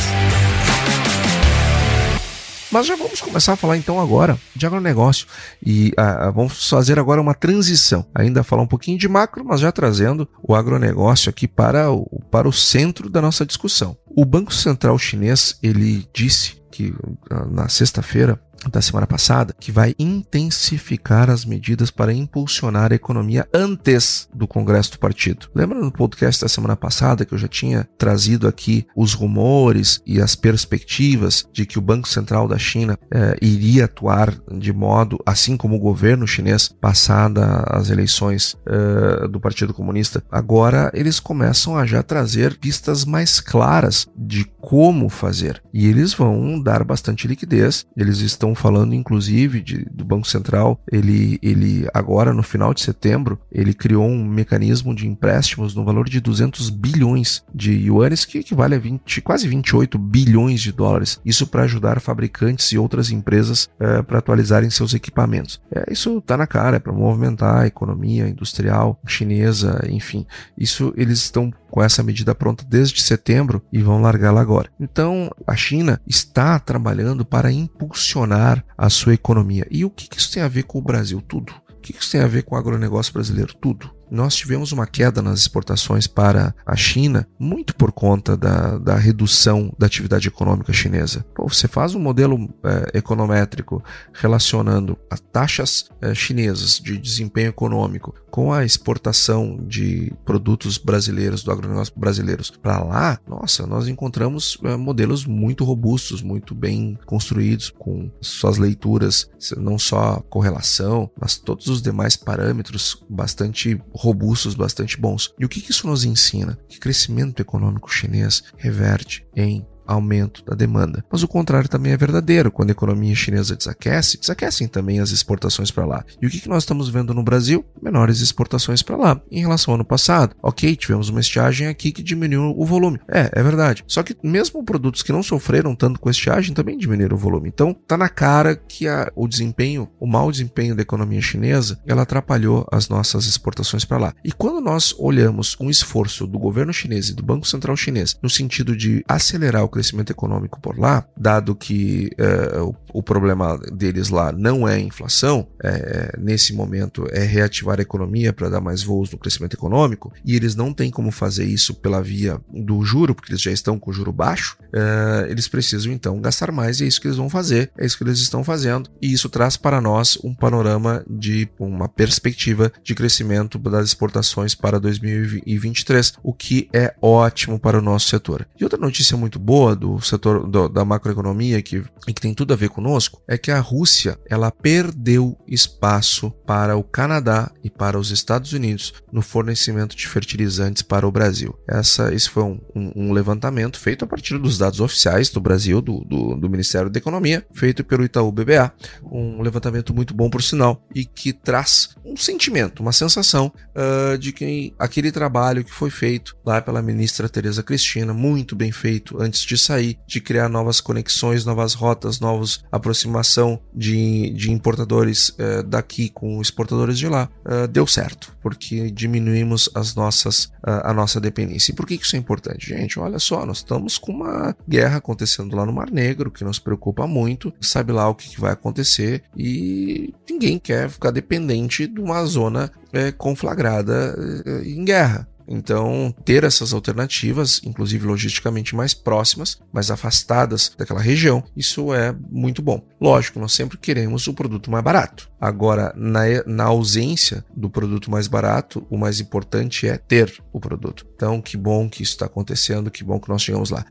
Mas 2.73 2.87
já 2.87 2.95
vamos 2.95 3.21
começar 3.21 3.53
a 3.53 3.55
falar 3.55 3.77
então 3.77 4.01
agora 4.01 4.35
de 4.55 4.65
agronegócio 4.65 5.27
e 5.63 5.93
ah, 5.95 6.25
ah, 6.25 6.31
vamos 6.31 6.67
fazer 6.67 6.97
agora 6.97 7.21
uma 7.21 7.35
transição. 7.35 8.03
Ainda 8.15 8.43
falar 8.43 8.63
um 8.63 8.67
pouquinho 8.67 8.97
de 8.97 9.07
macro, 9.07 9.45
mas 9.45 9.61
já 9.61 9.71
trazendo 9.71 10.27
o 10.41 10.55
agronegócio 10.55 11.29
aqui 11.29 11.47
para 11.47 11.91
o, 11.91 12.07
para 12.31 12.49
o 12.49 12.51
centro 12.51 13.11
da 13.11 13.21
nossa 13.21 13.45
discussão. 13.45 13.95
O 14.07 14.25
Banco 14.25 14.51
Central 14.51 14.97
Chinês 14.97 15.55
ele 15.61 16.09
disse 16.11 16.63
que 16.71 16.91
ah, 17.29 17.45
na 17.45 17.69
sexta-feira 17.69 18.41
da 18.69 18.81
semana 18.81 19.07
passada, 19.07 19.55
que 19.59 19.71
vai 19.71 19.95
intensificar 19.97 21.29
as 21.29 21.45
medidas 21.45 21.91
para 21.91 22.13
impulsionar 22.13 22.91
a 22.91 22.95
economia 22.95 23.47
antes 23.53 24.27
do 24.33 24.47
Congresso 24.47 24.93
do 24.93 24.99
Partido. 24.99 25.47
Lembra 25.53 25.79
no 25.79 25.91
podcast 25.91 26.41
da 26.41 26.49
semana 26.49 26.75
passada 26.75 27.25
que 27.25 27.33
eu 27.33 27.37
já 27.37 27.47
tinha 27.47 27.87
trazido 27.97 28.47
aqui 28.47 28.85
os 28.95 29.13
rumores 29.13 30.01
e 30.05 30.21
as 30.21 30.35
perspectivas 30.35 31.47
de 31.51 31.65
que 31.65 31.77
o 31.77 31.81
Banco 31.81 32.07
Central 32.07 32.47
da 32.47 32.57
China 32.57 32.97
eh, 33.11 33.37
iria 33.41 33.85
atuar 33.85 34.33
de 34.51 34.73
modo, 34.73 35.19
assim 35.25 35.57
como 35.57 35.75
o 35.75 35.79
governo 35.79 36.27
chinês, 36.27 36.69
passada 36.81 37.63
as 37.67 37.89
eleições 37.89 38.57
eh, 38.65 39.27
do 39.27 39.39
Partido 39.39 39.73
Comunista? 39.73 40.23
Agora 40.31 40.91
eles 40.93 41.19
começam 41.19 41.77
a 41.77 41.85
já 41.85 42.01
trazer 42.03 42.57
pistas 42.57 43.05
mais 43.05 43.39
claras 43.39 44.07
de 44.15 44.45
como 44.59 45.09
fazer 45.09 45.61
e 45.73 45.87
eles 45.87 46.13
vão 46.13 46.59
dar 46.61 46.83
bastante 46.83 47.27
liquidez. 47.27 47.85
Eles 47.95 48.19
estão 48.19 48.52
falando 48.55 48.93
inclusive 48.93 49.61
de, 49.61 49.85
do 49.91 50.05
Banco 50.05 50.27
Central, 50.27 50.79
ele, 50.91 51.39
ele 51.41 51.87
agora 51.93 52.33
no 52.33 52.43
final 52.43 52.73
de 52.73 52.81
setembro, 52.81 53.39
ele 53.51 53.73
criou 53.73 54.05
um 54.05 54.25
mecanismo 54.25 54.93
de 54.95 55.07
empréstimos 55.07 55.75
no 55.75 55.85
valor 55.85 56.09
de 56.09 56.19
200 56.19 56.69
bilhões 56.69 57.43
de 57.53 57.71
yuanes, 57.71 58.25
que 58.25 58.39
equivale 58.39 58.75
a 58.75 58.79
20, 58.79 59.21
quase 59.21 59.47
28 59.47 59.97
bilhões 59.97 60.61
de 60.61 60.71
dólares. 60.71 61.19
Isso 61.25 61.47
para 61.47 61.63
ajudar 61.63 61.99
fabricantes 61.99 62.71
e 62.71 62.77
outras 62.77 63.11
empresas 63.11 63.69
é, 63.79 64.01
para 64.01 64.19
atualizarem 64.19 64.69
seus 64.69 64.93
equipamentos. 64.93 65.61
É, 65.73 65.91
isso 65.91 66.17
está 66.17 66.37
na 66.37 66.47
cara, 66.47 66.77
é 66.77 66.79
para 66.79 66.93
movimentar 66.93 67.63
a 67.63 67.67
economia 67.67 68.27
industrial 68.27 68.99
chinesa, 69.05 69.85
enfim. 69.89 70.25
Isso 70.57 70.93
eles 70.95 71.19
estão 71.19 71.51
com 71.73 71.81
essa 71.81 72.03
medida 72.03 72.35
pronta 72.35 72.63
desde 72.69 73.01
setembro 73.01 73.59
e 73.73 73.81
vão 73.81 73.99
largá-la 73.99 74.39
agora. 74.39 74.69
Então, 74.79 75.31
a 75.47 75.55
China 75.55 75.99
está 76.05 76.59
trabalhando 76.59 77.25
para 77.25 77.51
impulsionar 77.51 78.42
a 78.77 78.89
sua 78.89 79.13
economia. 79.13 79.67
E 79.69 79.85
o 79.85 79.89
que 79.89 80.17
isso 80.17 80.31
tem 80.31 80.43
a 80.43 80.47
ver 80.47 80.63
com 80.63 80.77
o 80.79 80.81
Brasil? 80.81 81.21
Tudo. 81.21 81.53
O 81.69 81.81
que 81.81 81.93
isso 81.93 82.11
tem 82.11 82.21
a 82.21 82.27
ver 82.27 82.43
com 82.43 82.55
o 82.55 82.57
agronegócio 82.57 83.13
brasileiro? 83.13 83.53
Tudo 83.55 83.91
nós 84.13 84.35
tivemos 84.35 84.71
uma 84.71 84.85
queda 84.85 85.23
nas 85.23 85.39
exportações 85.39 86.05
para 86.05 86.53
a 86.63 86.75
China, 86.75 87.27
muito 87.39 87.75
por 87.75 87.91
conta 87.91 88.37
da, 88.37 88.77
da 88.77 88.95
redução 88.95 89.73
da 89.77 89.87
atividade 89.87 90.27
econômica 90.27 90.71
chinesa. 90.71 91.25
Pô, 91.33 91.49
você 91.49 91.67
faz 91.67 91.95
um 91.95 91.99
modelo 91.99 92.47
é, 92.63 92.99
econométrico 92.99 93.83
relacionando 94.13 94.95
as 95.09 95.19
taxas 95.19 95.89
é, 95.99 96.13
chinesas 96.13 96.79
de 96.79 96.95
desempenho 96.95 97.49
econômico 97.49 98.13
com 98.29 98.53
a 98.53 98.63
exportação 98.63 99.59
de 99.67 100.11
produtos 100.25 100.77
brasileiros, 100.77 101.43
do 101.43 101.51
agronegócio 101.51 101.93
brasileiros 101.95 102.49
para 102.49 102.83
lá, 102.83 103.19
nossa, 103.27 103.67
nós 103.67 103.87
encontramos 103.87 104.57
é, 104.63 104.75
modelos 104.75 105.25
muito 105.25 105.63
robustos, 105.63 106.21
muito 106.21 106.53
bem 106.53 106.97
construídos, 107.05 107.71
com 107.77 108.11
suas 108.21 108.57
leituras, 108.57 109.29
não 109.57 109.77
só 109.77 110.19
correlação, 110.29 111.09
mas 111.19 111.37
todos 111.37 111.67
os 111.67 111.81
demais 111.81 112.15
parâmetros 112.15 113.03
bastante 113.09 113.79
robustos, 114.03 114.53
bastante 114.53 114.99
bons. 114.99 115.33
E 115.39 115.45
o 115.45 115.49
que 115.49 115.71
isso 115.71 115.87
nos 115.87 116.03
ensina? 116.03 116.59
Que 116.67 116.77
crescimento 116.77 117.41
econômico 117.41 117.89
chinês 117.89 118.43
reverte 118.57 119.25
em 119.33 119.65
aumento 119.85 120.43
da 120.45 120.55
demanda. 120.55 121.03
Mas 121.11 121.23
o 121.23 121.27
contrário 121.27 121.69
também 121.69 121.91
é 121.91 121.97
verdadeiro. 121.97 122.51
Quando 122.51 122.69
a 122.69 122.73
economia 122.73 123.15
chinesa 123.15 123.55
desaquece, 123.55 124.19
desaquecem 124.19 124.67
também 124.67 124.99
as 124.99 125.11
exportações 125.11 125.71
para 125.71 125.85
lá. 125.85 126.05
E 126.21 126.27
o 126.27 126.29
que 126.29 126.47
nós 126.49 126.63
estamos 126.63 126.89
vendo 126.89 127.13
no 127.13 127.23
Brasil? 127.23 127.65
Menores 127.81 128.19
exportações 128.19 128.81
para 128.81 128.97
lá. 128.97 129.21
Em 129.31 129.41
relação 129.41 129.73
ao 129.73 129.75
ano 129.75 129.85
passado, 129.85 130.35
ok, 130.41 130.75
tivemos 130.75 131.09
uma 131.09 131.19
estiagem 131.19 131.67
aqui 131.67 131.91
que 131.91 132.03
diminuiu 132.03 132.53
o 132.57 132.65
volume. 132.65 132.99
É, 133.07 133.29
é 133.33 133.43
verdade. 133.43 133.83
Só 133.87 134.03
que 134.03 134.15
mesmo 134.23 134.63
produtos 134.63 135.01
que 135.01 135.11
não 135.11 135.23
sofreram 135.23 135.75
tanto 135.75 135.99
com 135.99 136.09
estiagem 136.09 136.53
também 136.53 136.77
diminuíram 136.77 137.15
o 137.15 137.19
volume. 137.19 137.49
Então, 137.49 137.73
tá 137.73 137.97
na 137.97 138.09
cara 138.09 138.55
que 138.55 138.87
a, 138.87 139.11
o 139.15 139.27
desempenho, 139.27 139.89
o 139.99 140.07
mau 140.07 140.31
desempenho 140.31 140.75
da 140.75 140.81
economia 140.81 141.21
chinesa, 141.21 141.79
ela 141.85 142.03
atrapalhou 142.03 142.67
as 142.71 142.89
nossas 142.89 143.25
exportações 143.25 143.85
para 143.85 143.97
lá. 143.97 144.13
E 144.23 144.31
quando 144.31 144.61
nós 144.61 144.95
olhamos 144.97 145.55
um 145.59 145.69
esforço 145.69 146.27
do 146.27 146.39
governo 146.39 146.73
chinês 146.73 147.09
e 147.09 147.13
do 147.13 147.23
Banco 147.23 147.47
Central 147.47 147.75
chinês 147.75 148.17
no 148.21 148.29
sentido 148.29 148.75
de 148.75 149.03
acelerar 149.07 149.63
o 149.63 149.69
crescimento 149.73 150.11
econômico 150.11 150.59
por 150.61 150.77
lá, 150.77 151.05
dado 151.17 151.55
que 151.55 152.11
é, 152.17 152.59
o, 152.61 152.75
o, 152.93 153.03
problema 153.03 153.57
deles 153.73 154.09
lá 154.09 154.31
não 154.31 154.67
é 154.67 154.79
inflação, 154.79 155.47
é, 155.63 156.15
nesse 156.19 156.53
momento 156.53 157.07
é 157.11 157.23
reativar 157.23 157.79
a 157.79 157.81
economia 157.81 158.31
para 158.31 158.49
dar 158.49 158.61
mais 158.61 158.83
voos 158.83 159.11
no 159.11 159.17
crescimento 159.17 159.55
econômico, 159.55 160.13
e 160.23 160.35
eles 160.35 160.55
não 160.55 160.73
têm 160.73 160.91
como 160.91 161.11
fazer 161.11 161.45
isso 161.45 161.73
pela 161.73 162.01
via 162.01 162.39
do 162.53 162.83
juro, 162.83 163.15
porque 163.15 163.31
eles 163.31 163.41
já 163.41 163.51
estão 163.51 163.79
com 163.79 163.89
o 163.89 163.93
juro 163.93 164.11
baixo, 164.11 164.57
é, 164.73 165.27
eles 165.29 165.47
precisam 165.47 165.91
então 165.91 166.21
gastar 166.21 166.51
mais 166.51 166.79
e 166.79 166.83
é 166.83 166.87
isso 166.87 167.01
que 167.01 167.07
eles 167.07 167.17
vão 167.17 167.29
fazer, 167.29 167.71
é 167.77 167.85
isso 167.85 167.97
que 167.97 168.03
eles 168.03 168.19
estão 168.19 168.43
fazendo, 168.43 168.89
e 169.01 169.11
isso 169.11 169.29
traz 169.29 169.57
para 169.57 169.81
nós 169.81 170.17
um 170.23 170.33
panorama 170.33 171.03
de 171.09 171.49
uma 171.59 171.89
perspectiva 171.89 172.71
de 172.83 172.93
crescimento 172.93 173.57
das 173.57 173.87
exportações 173.87 174.53
para 174.53 174.79
2023, 174.79 176.13
o 176.21 176.33
que 176.33 176.69
é 176.73 176.93
ótimo 177.01 177.59
para 177.59 177.79
o 177.79 177.81
nosso 177.81 178.09
setor. 178.09 178.47
E 178.59 178.63
outra 178.63 178.79
notícia 178.79 179.17
muito 179.17 179.39
boa 179.39 179.62
do 179.75 179.99
setor 180.01 180.47
do, 180.47 180.67
da 180.67 180.83
macroeconomia 180.83 181.61
que, 181.61 181.83
e 182.07 182.13
que 182.13 182.21
tem 182.21 182.33
tudo 182.33 182.53
a 182.53 182.57
ver 182.57 182.69
conosco 182.69 183.21
é 183.27 183.37
que 183.37 183.51
a 183.51 183.59
Rússia 183.59 184.19
ela 184.29 184.51
perdeu 184.51 185.37
espaço 185.47 186.31
para 186.45 186.75
o 186.75 186.83
Canadá 186.83 187.51
e 187.63 187.69
para 187.69 187.97
os 187.97 188.11
Estados 188.11 188.53
Unidos 188.53 188.93
no 189.11 189.21
fornecimento 189.21 189.95
de 189.95 190.07
fertilizantes 190.07 190.83
para 190.83 191.07
o 191.07 191.11
Brasil. 191.11 191.57
Essa, 191.67 192.13
esse 192.13 192.29
foi 192.29 192.43
um, 192.43 192.59
um, 192.75 192.91
um 192.95 193.13
levantamento 193.13 193.79
feito 193.79 194.03
a 194.03 194.07
partir 194.07 194.37
dos 194.37 194.57
dados 194.57 194.79
oficiais 194.79 195.29
do 195.29 195.39
Brasil, 195.39 195.81
do, 195.81 196.03
do, 196.03 196.35
do 196.35 196.49
Ministério 196.49 196.89
da 196.89 196.97
Economia, 196.97 197.45
feito 197.53 197.83
pelo 197.83 198.03
Itaú 198.03 198.31
BBA. 198.31 198.71
Um 199.03 199.41
levantamento 199.41 199.93
muito 199.93 200.13
bom, 200.13 200.29
por 200.29 200.43
sinal, 200.43 200.85
e 200.93 201.05
que 201.05 201.31
traz 201.31 201.95
um 202.03 202.17
sentimento, 202.17 202.81
uma 202.81 202.91
sensação 202.91 203.51
uh, 203.75 204.17
de 204.17 204.31
que 204.33 204.73
aquele 204.77 205.11
trabalho 205.11 205.63
que 205.63 205.71
foi 205.71 205.89
feito 205.89 206.35
lá 206.45 206.61
pela 206.61 206.81
ministra 206.81 207.29
Tereza 207.29 207.63
Cristina, 207.63 208.13
muito 208.13 208.55
bem 208.55 208.71
feito 208.71 209.21
antes 209.21 209.41
de 209.41 209.52
sair, 209.57 209.97
de 210.07 210.21
criar 210.21 210.49
novas 210.49 210.81
conexões, 210.81 211.45
novas 211.45 211.73
rotas, 211.73 212.19
novos 212.19 212.63
aproximação 212.71 213.59
de, 213.73 214.29
de 214.31 214.51
importadores 214.51 215.29
uh, 215.29 215.63
daqui 215.65 216.09
com 216.09 216.41
exportadores 216.41 216.97
de 216.97 217.07
lá, 217.07 217.29
uh, 217.45 217.67
deu 217.67 217.87
certo, 217.87 218.35
porque 218.41 218.91
diminuímos 218.91 219.69
as 219.73 219.95
nossas, 219.95 220.51
a 220.63 220.93
nossa 220.93 221.19
dependência. 221.19 221.71
E 221.71 221.75
por 221.75 221.85
que 221.85 221.95
isso 221.95 222.15
é 222.15 222.19
importante, 222.19 222.69
gente? 222.69 222.99
Olha 222.99 223.19
só, 223.19 223.45
nós 223.45 223.57
estamos 223.57 223.97
com 223.97 224.11
uma 224.11 224.55
guerra 224.67 224.97
acontecendo 224.97 225.55
lá 225.55 225.65
no 225.65 225.73
Mar 225.73 225.89
Negro, 225.91 226.31
que 226.31 226.43
nos 226.43 226.59
preocupa 226.59 227.07
muito, 227.07 227.53
sabe 227.61 227.91
lá 227.91 228.09
o 228.09 228.15
que 228.15 228.39
vai 228.39 228.51
acontecer 228.53 229.23
e 229.35 230.13
ninguém 230.29 230.59
quer 230.59 230.89
ficar 230.89 231.11
dependente 231.11 231.87
de 231.87 231.99
uma 231.99 232.23
zona 232.25 232.71
é, 232.91 233.11
conflagrada 233.11 234.15
é, 234.45 234.67
em 234.67 234.83
guerra. 234.85 235.27
Então, 235.47 236.13
ter 236.23 236.43
essas 236.43 236.73
alternativas, 236.73 237.61
inclusive 237.63 238.05
logisticamente 238.05 238.75
mais 238.75 238.93
próximas, 238.93 239.59
mais 239.71 239.91
afastadas 239.91 240.71
daquela 240.77 241.01
região, 241.01 241.43
isso 241.55 241.93
é 241.93 242.15
muito 242.29 242.61
bom. 242.61 242.83
Lógico, 242.99 243.39
nós 243.39 243.53
sempre 243.53 243.77
queremos 243.77 244.27
o 244.27 244.33
produto 244.33 244.71
mais 244.71 244.83
barato. 244.83 245.29
Agora, 245.39 245.93
na, 245.95 246.21
na 246.45 246.63
ausência 246.65 247.43
do 247.55 247.69
produto 247.69 248.09
mais 248.09 248.27
barato, 248.27 248.85
o 248.89 248.97
mais 248.97 249.19
importante 249.19 249.87
é 249.87 249.97
ter 249.97 250.41
o 250.51 250.59
produto. 250.59 251.05
Então, 251.15 251.41
que 251.41 251.57
bom 251.57 251.89
que 251.89 252.03
isso 252.03 252.13
está 252.13 252.25
acontecendo, 252.25 252.91
que 252.91 253.03
bom 253.03 253.19
que 253.19 253.29
nós 253.29 253.41
chegamos 253.41 253.69
lá. 253.69 253.85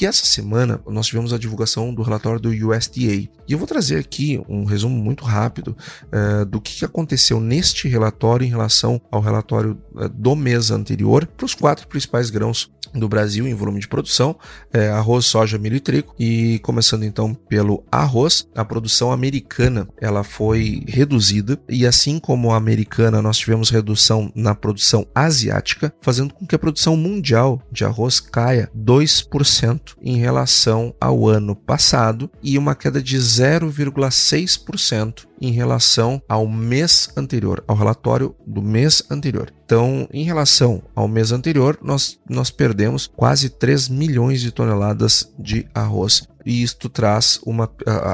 E 0.00 0.04
essa 0.04 0.26
semana 0.26 0.80
nós 0.86 1.06
tivemos 1.06 1.32
a 1.32 1.38
divulgação 1.38 1.94
do 1.94 2.02
relatório 2.02 2.38
do 2.38 2.50
USDA. 2.50 3.14
E 3.14 3.30
eu 3.48 3.56
vou 3.56 3.66
trazer 3.66 3.98
aqui 3.98 4.42
um 4.46 4.64
resumo 4.64 4.96
muito 4.96 5.24
rápido 5.24 5.76
uh, 6.12 6.44
do 6.44 6.60
que 6.60 6.84
aconteceu 6.84 7.40
neste 7.40 7.88
relatório 7.88 8.44
em 8.44 8.50
relação 8.50 9.00
ao 9.10 9.20
relatório 9.20 9.80
uh, 9.94 10.08
do 10.08 10.36
mês 10.36 10.70
anterior 10.70 11.26
para 11.26 11.46
os 11.46 11.54
quatro 11.54 11.88
principais 11.88 12.28
grãos 12.28 12.70
do 12.94 13.08
Brasil 13.08 13.46
em 13.46 13.54
volume 13.54 13.80
de 13.80 13.88
produção, 13.88 14.36
é, 14.72 14.88
arroz, 14.88 15.26
soja, 15.26 15.58
milho 15.58 15.76
e 15.76 15.80
trigo. 15.80 16.14
E 16.18 16.58
começando 16.60 17.04
então 17.04 17.34
pelo 17.34 17.84
arroz, 17.90 18.46
a 18.54 18.64
produção 18.64 19.12
americana 19.12 19.88
ela 20.00 20.22
foi 20.24 20.84
reduzida 20.86 21.58
e 21.68 21.86
assim 21.86 22.18
como 22.18 22.52
a 22.52 22.56
americana 22.56 23.22
nós 23.22 23.38
tivemos 23.38 23.70
redução 23.70 24.30
na 24.34 24.54
produção 24.54 25.06
asiática, 25.14 25.92
fazendo 26.00 26.34
com 26.34 26.46
que 26.46 26.54
a 26.54 26.58
produção 26.58 26.96
mundial 26.96 27.60
de 27.70 27.84
arroz 27.84 28.20
caia 28.20 28.70
2% 28.76 29.85
em 30.02 30.16
relação 30.16 30.92
ao 31.00 31.28
ano 31.28 31.54
passado 31.54 32.28
e 32.42 32.58
uma 32.58 32.74
queda 32.74 33.00
de 33.02 33.16
0,6% 33.16 35.26
em 35.40 35.52
relação 35.52 36.20
ao 36.28 36.46
mês 36.46 37.10
anterior, 37.16 37.62
ao 37.66 37.76
relatório 37.76 38.34
do 38.46 38.62
mês 38.62 39.02
anterior. 39.10 39.52
Então, 39.64 40.08
em 40.12 40.24
relação 40.24 40.82
ao 40.94 41.08
mês 41.08 41.32
anterior, 41.32 41.78
nós, 41.82 42.18
nós 42.28 42.50
perdemos 42.50 43.10
quase 43.16 43.48
3 43.48 43.88
milhões 43.88 44.40
de 44.40 44.52
toneladas 44.52 45.32
de 45.38 45.66
arroz 45.74 46.28
e 46.46 46.62
isto 46.62 46.88
traz 46.88 47.40
uma 47.44 47.68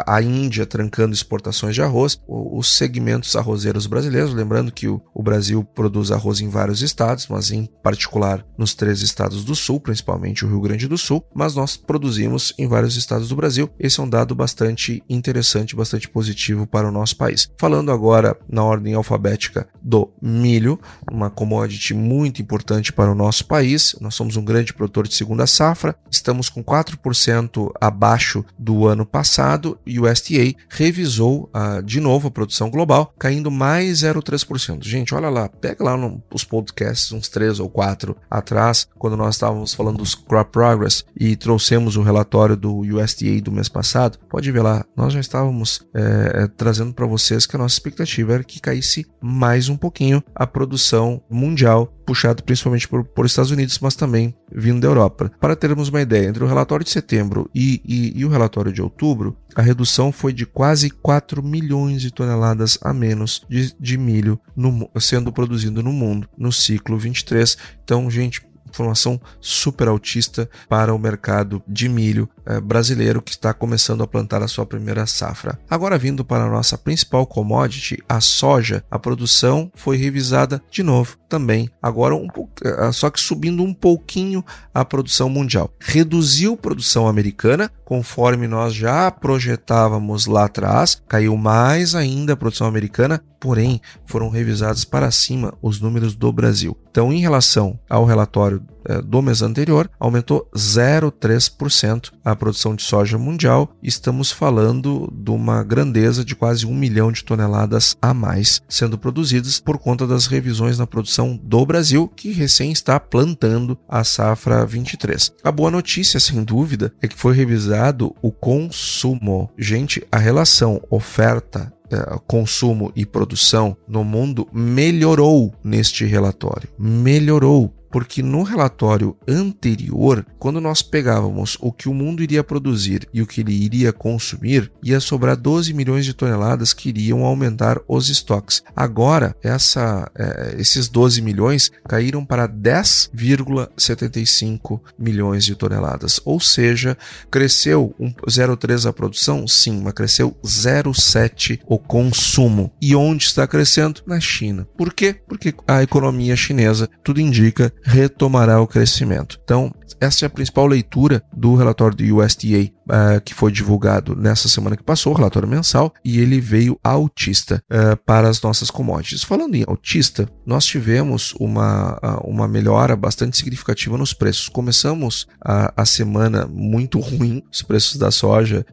a, 0.07 0.23
Índia 0.23 0.65
trancando 0.65 1.13
exportações 1.13 1.75
de 1.75 1.83
arroz, 1.83 2.19
os 2.27 2.75
segmentos 2.75 3.37
arrozeiros 3.37 3.87
brasileiros, 3.87 4.33
lembrando 4.33 4.73
que 4.73 4.89
o, 4.89 5.03
o, 5.13 5.23
Brasil 5.23 5.63
produz 5.63 6.11
arroz 6.11 6.41
em 6.41 6.49
vários 6.49 6.81
estados, 6.81 7.27
mas 7.29 7.51
em 7.51 7.67
particular 7.83 8.43
nos 8.57 8.73
três 8.73 9.03
estados 9.03 9.45
do 9.45 9.55
sul, 9.55 9.79
principalmente 9.79 10.47
o 10.47 10.49
Rio 10.49 10.61
Grande 10.61 10.89
do 10.89 10.97
Sul, 10.97 11.23
mas 11.35 11.55
nós 11.55 11.77
produzimos 11.77 12.55
em 12.57 12.67
vários 12.67 12.97
estados 12.97 13.29
do 13.29 13.37
Brasil. 13.37 13.69
Esse 13.79 14.01
é 14.01 14.03
um 14.03 14.09
dado 14.09 14.35
bastante 14.35 15.03
interessante, 15.11 15.77
bastante 15.77 16.09
positivo 16.09 16.67
para 16.67 16.89
o 16.89 16.93
nosso 16.93 17.12
país. 17.17 17.51
Falando 17.59 17.91
agora 17.91 18.37
na 18.49 18.63
ordem 18.63 18.95
alfabética 18.95 19.69
do 19.83 20.11
milho, 20.21 20.79
uma 21.11 21.31
commodity 21.31 21.95
muito 21.95 22.41
importante 22.41 22.93
para 22.93 23.11
o 23.11 23.15
nosso 23.15 23.47
país. 23.47 23.97
Nós 24.01 24.15
somos 24.15 24.37
um 24.37 24.45
grande 24.45 24.73
produtor 24.73 25.09
de 25.09 25.15
segunda 25.15 25.47
safra, 25.47 25.95
estamos 26.11 26.49
com 26.49 26.63
4% 26.63 27.71
abaixo 27.81 28.45
do 28.59 28.87
ano 28.87 29.05
passado 29.05 29.79
e 29.87 29.99
o 29.99 30.11
USDA 30.11 30.55
revisou 30.69 31.51
uh, 31.55 31.83
de 31.83 32.01
novo 32.01 32.29
a 32.29 32.31
produção 32.31 32.71
global, 32.71 33.13
caindo 33.19 33.51
mais 33.51 33.99
0,3%. 33.99 34.83
Gente, 34.85 35.15
olha 35.15 35.29
lá, 35.29 35.49
pega 35.49 35.85
lá 35.85 35.97
no, 35.97 36.23
os 36.33 36.45
podcasts, 36.45 37.13
uns 37.13 37.29
três 37.29 37.61
ou 37.61 37.69
quatro 37.69 38.17
atrás, 38.31 38.87
quando 38.99 39.17
nós 39.17 39.35
estávamos 39.35 39.75
falando 39.75 39.99
dos 39.99 40.15
Crop 40.15 40.51
Progress 40.51 41.05
e 41.19 41.37
trouxemos 41.37 41.97
o 41.97 42.03
relatório 42.03 42.57
do 42.57 42.79
USDA 42.79 43.41
do 43.43 43.53
mês 43.53 43.69
passado, 43.69 44.19
pode 44.29 44.51
ver 44.51 44.63
lá, 44.63 44.85
nós 44.97 45.13
já 45.13 45.21
estávamos 45.21 45.83
é, 45.95 46.47
trazendo 46.57 46.93
para 47.03 47.09
vocês 47.09 47.47
que 47.47 47.57
a 47.57 47.59
nossa 47.59 47.75
expectativa 47.75 48.35
era 48.35 48.45
que 48.45 48.61
caísse 48.61 49.05
mais 49.21 49.69
um 49.69 49.77
pouquinho 49.77 50.23
a 50.33 50.47
produção 50.47 51.21
mundial 51.29 51.93
puxado 52.07 52.45
principalmente 52.45 52.87
por, 52.87 53.03
por 53.03 53.27
Estados 53.27 53.51
Unidos, 53.51 53.81
mas 53.81 53.97
também 53.97 54.33
vindo 54.53 54.81
da 54.81 54.87
Europa. 54.87 55.33
Para 55.41 55.57
termos 55.57 55.89
uma 55.89 56.01
ideia, 56.01 56.29
entre 56.29 56.45
o 56.45 56.47
relatório 56.47 56.85
de 56.85 56.91
setembro 56.91 57.51
e, 57.53 57.83
e, 57.85 58.21
e 58.21 58.25
o 58.25 58.29
relatório 58.29 58.73
de 58.73 58.81
outubro, 58.81 59.37
a 59.57 59.63
redução 59.63 60.13
foi 60.13 60.33
de 60.33 60.47
quase 60.47 60.91
4 60.91 61.43
milhões 61.43 62.03
de 62.03 62.13
toneladas 62.13 62.79
a 62.81 62.93
menos 62.93 63.45
de, 63.49 63.75
de 63.81 63.99
milho 63.99 64.39
no, 64.55 64.89
sendo 65.01 65.33
produzido 65.33 65.83
no 65.83 65.93
mundo 65.93 66.29
no 66.39 66.53
ciclo 66.53 66.97
23. 66.97 67.57
Então, 67.83 68.09
gente, 68.09 68.43
informação 68.73 69.21
super 69.41 69.89
altista 69.89 70.49
para 70.69 70.95
o 70.95 70.99
mercado 70.99 71.63
de 71.69 71.89
milho 71.89 72.29
brasileiro 72.63 73.23
que 73.23 73.31
está 73.31 73.53
começando 73.55 74.03
a 74.03 74.07
plantar 74.07 74.43
a 74.43 74.49
sua 74.49 74.67
primeira 74.67 75.07
safra. 75.07 75.59
Agora 75.69 75.99
vindo 75.99 76.25
para 76.25 76.45
a 76.45 76.51
nossa 76.51 76.77
principal 76.77 77.27
commodity, 77.27 77.99
a 78.09 78.21
soja, 78.21 78.85
a 78.91 78.99
produção 78.99 79.71
foi 79.75 79.97
revisada 79.97 80.63
de 80.71 80.83
novo 80.83 81.17
também, 81.33 81.71
agora 81.81 82.15
um 82.15 82.29
eh, 82.63 82.93
só 82.93 83.09
que 83.09 83.19
subindo 83.19 83.63
um 83.63 83.73
pouquinho 83.73 84.45
a 84.75 84.85
produção 84.85 85.31
mundial. 85.31 85.71
Reduziu 85.81 86.59
produção 86.59 87.09
americana, 87.09 87.71
conforme 87.87 88.47
nós 88.47 88.75
já 88.75 89.11
projetávamos 89.11 90.27
lá 90.27 90.45
atrás, 90.45 91.01
caiu 91.09 91.35
mais 91.37 91.95
ainda 91.95 92.35
a 92.35 92.37
produção 92.37 92.67
americana, 92.67 93.23
porém 93.41 93.81
foram 94.05 94.29
revisados 94.29 94.85
para 94.85 95.11
cima 95.11 95.55
os 95.63 95.81
números 95.81 96.15
do 96.15 96.31
Brasil. 96.31 96.77
Então, 96.91 97.11
em 97.11 97.21
relação 97.21 97.81
ao 97.89 98.05
relatório 98.05 98.63
eh, 98.69 98.72
do 99.05 99.23
mês 99.23 99.43
anterior, 99.43 99.91
aumentou 99.99 100.49
0,3% 100.55 102.13
a 102.25 102.35
produção 102.35 102.75
de 102.75 102.83
soja 102.83 103.19
mundial. 103.19 103.75
Estamos 103.83 104.31
falando 104.31 105.13
de 105.13 105.31
uma 105.31 105.63
grandeza 105.63 106.25
de 106.25 106.35
quase 106.35 106.67
um 106.67 106.75
milhão 106.75 107.13
de 107.13 107.25
toneladas 107.25 107.97
a 108.01 108.13
mais 108.13 108.63
sendo 108.69 108.99
produzidas 108.99 109.61
por 109.61 109.79
conta 109.79 110.07
das 110.07 110.27
revisões 110.27 110.79
na 110.79 110.87
produção 110.87 111.39
do 111.43 111.65
Brasil, 111.65 112.11
que 112.15 112.33
recém 112.33 112.73
está 112.73 112.99
plantando 112.99 113.79
a 113.89 114.03
safra 114.05 114.65
23. 114.65 115.33
A 115.45 115.53
boa 115.53 115.71
notícia, 115.71 116.19
sem 116.19 116.43
dúvida, 116.43 116.93
é 117.01 117.09
que 117.09 117.17
foi 117.17 117.35
revisado 117.35 118.15
o 118.23 118.31
consumo. 118.31 119.51
Gente, 119.59 120.03
a 120.11 120.19
relação 120.19 120.81
oferta 120.91 121.73
é, 121.91 122.19
consumo 122.27 122.91
e 122.97 123.05
produção 123.05 123.77
no 123.87 124.03
mundo 124.03 124.49
melhorou 124.53 125.55
neste 125.63 126.07
relatório. 126.07 126.69
Melhorou 126.79 127.73
Porque 127.93 128.23
no 128.23 128.43
relatório 128.43 129.15
anterior, 129.29 130.27
quando 130.39 130.59
nós 130.61 130.83
pegávamos 130.83 131.57
o 131.61 131.71
que 131.71 131.89
o 131.89 131.95
mundo 131.95 132.23
iria 132.23 132.43
produzir 132.43 133.07
e 133.13 133.21
o 133.21 133.27
que 133.27 133.43
ele 133.43 133.53
iria 133.53 133.93
consumir, 133.93 134.73
ia 134.83 134.99
sobrar 134.99 135.37
12 135.37 135.75
milhões 135.75 136.07
de 136.07 136.15
toneladas 136.15 136.73
que 136.73 136.89
iriam 136.89 137.23
aumentar 137.25 137.79
os 137.87 138.09
estoques. 138.09 138.63
Agora, 138.75 139.37
essa, 139.43 140.11
é, 140.15 140.57
esses 140.59 140.89
12 140.89 141.21
milhões 141.21 141.71
caíram 141.87 142.25
para 142.25 142.49
10,75 142.49 144.81
milhões 144.99 145.45
de 145.45 145.55
toneladas. 145.55 146.19
Ou 146.25 146.41
seja, 146.41 146.97
cresceu 147.31 147.95
0,3 148.27 148.89
a 148.89 148.93
produção? 148.93 149.47
Sim, 149.47 149.83
mas 149.83 149.93
cresceu 149.93 150.35
0,7 150.43 151.61
o 151.67 151.79
consumo. 151.79 152.73
E 152.81 152.97
onde 152.97 153.25
está 153.25 153.47
crescendo? 153.47 154.01
Na 154.07 154.19
China. 154.19 154.67
Por 154.77 154.95
quê? 154.95 155.17
Porque 155.29 155.55
a 155.69 155.83
economia 155.83 156.35
chinesa, 156.37 156.89
tudo 157.05 157.21
indica, 157.21 157.71
retomará 157.83 158.61
o 158.61 158.67
crescimento. 158.67 159.39
Então, 159.43 159.73
essa 160.01 160.25
é 160.25 160.27
a 160.27 160.31
principal 160.31 160.67
leitura 160.67 161.23
do 161.33 161.55
relatório 161.55 161.97
do 161.97 162.17
USDA 162.17 162.73
uh, 162.87 163.21
que 163.25 163.35
foi 163.35 163.53
divulgado 163.53 164.15
nessa 164.17 164.49
semana 164.49 164.77
que 164.77 164.83
passou, 164.83 165.13
o 165.13 165.17
relatório 165.17 165.49
mensal, 165.49 165.93
e 166.05 166.19
ele 166.19 166.41
veio 166.41 166.79
autista 166.83 167.63
uh, 167.71 167.97
para 168.05 168.29
as 168.29 168.41
nossas 168.41 168.71
commodities. 168.71 169.23
Falando 169.23 169.55
em 169.55 169.65
autista, 169.67 170.29
nós 170.45 170.65
tivemos 170.65 171.35
uma, 171.39 171.99
uh, 172.03 172.29
uma 172.29 172.49
melhora 172.49 172.97
bastante 172.97 173.37
significativa 173.37 173.97
nos 173.97 174.13
preços. 174.13 174.49
Começamos 174.49 175.27
a, 175.41 175.73
a 175.77 175.85
semana 175.85 176.47
muito 176.47 176.99
ruim, 176.99 177.43
os 177.51 177.63
preços 177.63 177.97
da 177.97 178.11
soja 178.11 178.65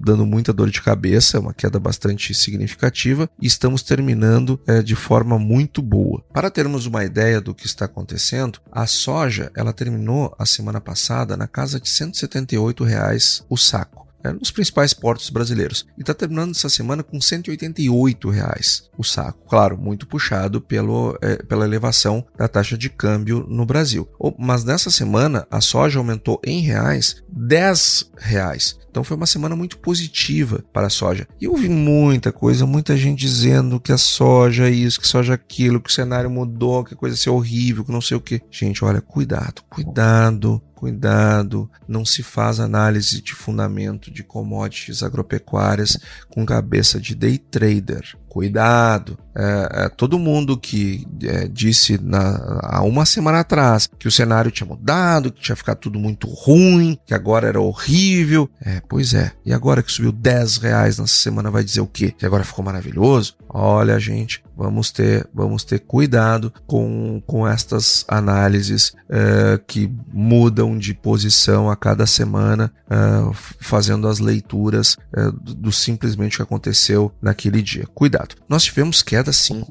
dando 0.00 0.26
muita 0.26 0.52
dor 0.52 0.70
de 0.70 0.80
cabeça, 0.82 1.40
uma 1.40 1.54
queda 1.54 1.78
bastante 1.78 2.34
significativa, 2.34 3.28
e 3.40 3.46
estamos 3.46 3.82
terminando 3.82 4.60
de 4.84 4.94
forma 4.94 5.38
muito 5.38 5.80
boa. 5.82 6.22
Para 6.32 6.50
termos 6.50 6.86
uma 6.86 7.04
ideia 7.04 7.40
do 7.40 7.54
que 7.54 7.66
está 7.66 7.84
acontecendo, 7.84 8.58
a 8.70 8.86
soja 8.86 9.50
ela 9.56 9.72
terminou 9.72 10.34
a 10.38 10.44
semana 10.56 10.80
passada 10.80 11.36
na 11.36 11.46
casa 11.46 11.78
de 11.78 11.88
178 11.88 12.82
reais 12.82 13.44
o 13.48 13.56
saco. 13.56 14.05
É, 14.26 14.32
nos 14.32 14.50
principais 14.50 14.92
portos 14.92 15.30
brasileiros. 15.30 15.86
E 15.96 16.00
está 16.00 16.12
terminando 16.12 16.50
essa 16.50 16.68
semana 16.68 17.02
com 17.02 17.20
188 17.20 18.28
reais 18.28 18.90
o 18.98 19.04
saco. 19.04 19.46
Claro, 19.48 19.78
muito 19.78 20.06
puxado 20.06 20.60
pelo, 20.60 21.16
é, 21.22 21.36
pela 21.44 21.64
elevação 21.64 22.26
da 22.36 22.48
taxa 22.48 22.76
de 22.76 22.88
câmbio 22.90 23.46
no 23.48 23.64
Brasil. 23.64 24.08
Mas 24.38 24.64
nessa 24.64 24.90
semana 24.90 25.46
a 25.50 25.60
soja 25.60 25.98
aumentou 25.98 26.40
em 26.44 26.60
reais 26.60 27.22
10 27.28 28.12
reais. 28.18 28.78
Então 28.90 29.04
foi 29.04 29.16
uma 29.16 29.26
semana 29.26 29.54
muito 29.54 29.76
positiva 29.78 30.64
para 30.72 30.86
a 30.86 30.90
soja. 30.90 31.28
E 31.38 31.44
eu 31.44 31.52
ouvi 31.52 31.68
muita 31.68 32.32
coisa, 32.32 32.64
muita 32.64 32.96
gente 32.96 33.20
dizendo 33.20 33.78
que 33.78 33.92
a 33.92 33.98
soja 33.98 34.68
é 34.68 34.70
isso, 34.70 34.98
que 34.98 35.06
soja 35.06 35.34
é 35.34 35.36
aquilo, 35.36 35.80
que 35.80 35.90
o 35.90 35.92
cenário 35.92 36.30
mudou, 36.30 36.82
que 36.82 36.94
a 36.94 36.96
coisa 36.96 37.14
ser 37.14 37.28
horrível, 37.28 37.84
que 37.84 37.92
não 37.92 38.00
sei 38.00 38.16
o 38.16 38.20
que. 38.20 38.40
Gente, 38.50 38.82
olha, 38.82 39.02
cuidado, 39.02 39.62
cuidado 39.68 40.62
Cuidado, 40.76 41.70
não 41.88 42.04
se 42.04 42.22
faz 42.22 42.60
análise 42.60 43.22
de 43.22 43.34
fundamento 43.34 44.10
de 44.10 44.22
commodities 44.22 45.02
agropecuárias 45.02 45.96
com 46.28 46.44
cabeça 46.44 47.00
de 47.00 47.14
day 47.14 47.38
trader. 47.38 48.14
Cuidado, 48.36 49.18
é, 49.34 49.84
é, 49.84 49.88
todo 49.88 50.18
mundo 50.18 50.58
que 50.58 51.06
é, 51.22 51.48
disse 51.48 51.98
na, 52.02 52.60
há 52.62 52.82
uma 52.82 53.04
semana 53.04 53.40
atrás 53.40 53.88
que 53.98 54.08
o 54.08 54.10
cenário 54.10 54.50
tinha 54.50 54.66
mudado, 54.66 55.30
que 55.30 55.40
tinha 55.40 55.56
ficado 55.56 55.78
tudo 55.78 55.98
muito 55.98 56.26
ruim, 56.26 56.98
que 57.06 57.14
agora 57.14 57.48
era 57.48 57.60
horrível. 57.60 58.48
É, 58.60 58.82
pois 58.88 59.12
é. 59.12 59.32
E 59.44 59.52
agora 59.52 59.82
que 59.82 59.92
subiu 59.92 60.10
10 60.10 60.56
reais 60.56 60.98
nessa 60.98 61.14
semana 61.14 61.50
vai 61.50 61.62
dizer 61.62 61.80
o 61.80 61.86
quê? 61.86 62.14
Que 62.16 62.24
agora 62.24 62.44
ficou 62.44 62.64
maravilhoso? 62.64 63.36
Olha, 63.48 63.98
gente, 63.98 64.42
vamos 64.56 64.90
ter, 64.90 65.28
vamos 65.34 65.62
ter 65.62 65.80
cuidado 65.80 66.52
com, 66.66 67.22
com 67.26 67.46
estas 67.46 68.04
análises 68.08 68.94
uh, 69.10 69.62
que 69.66 69.90
mudam 70.12 70.78
de 70.78 70.94
posição 70.94 71.70
a 71.70 71.76
cada 71.76 72.06
semana, 72.06 72.72
uh, 72.86 73.34
fazendo 73.60 74.08
as 74.08 74.18
leituras 74.18 74.96
uh, 75.16 75.30
do 75.32 75.70
simplesmente 75.70 76.34
o 76.34 76.36
que 76.38 76.42
aconteceu 76.42 77.12
naquele 77.20 77.60
dia. 77.60 77.86
Cuidado. 77.94 78.25
Nós 78.48 78.64
tivemos 78.64 79.02
queda 79.02 79.32
sim 79.32 79.64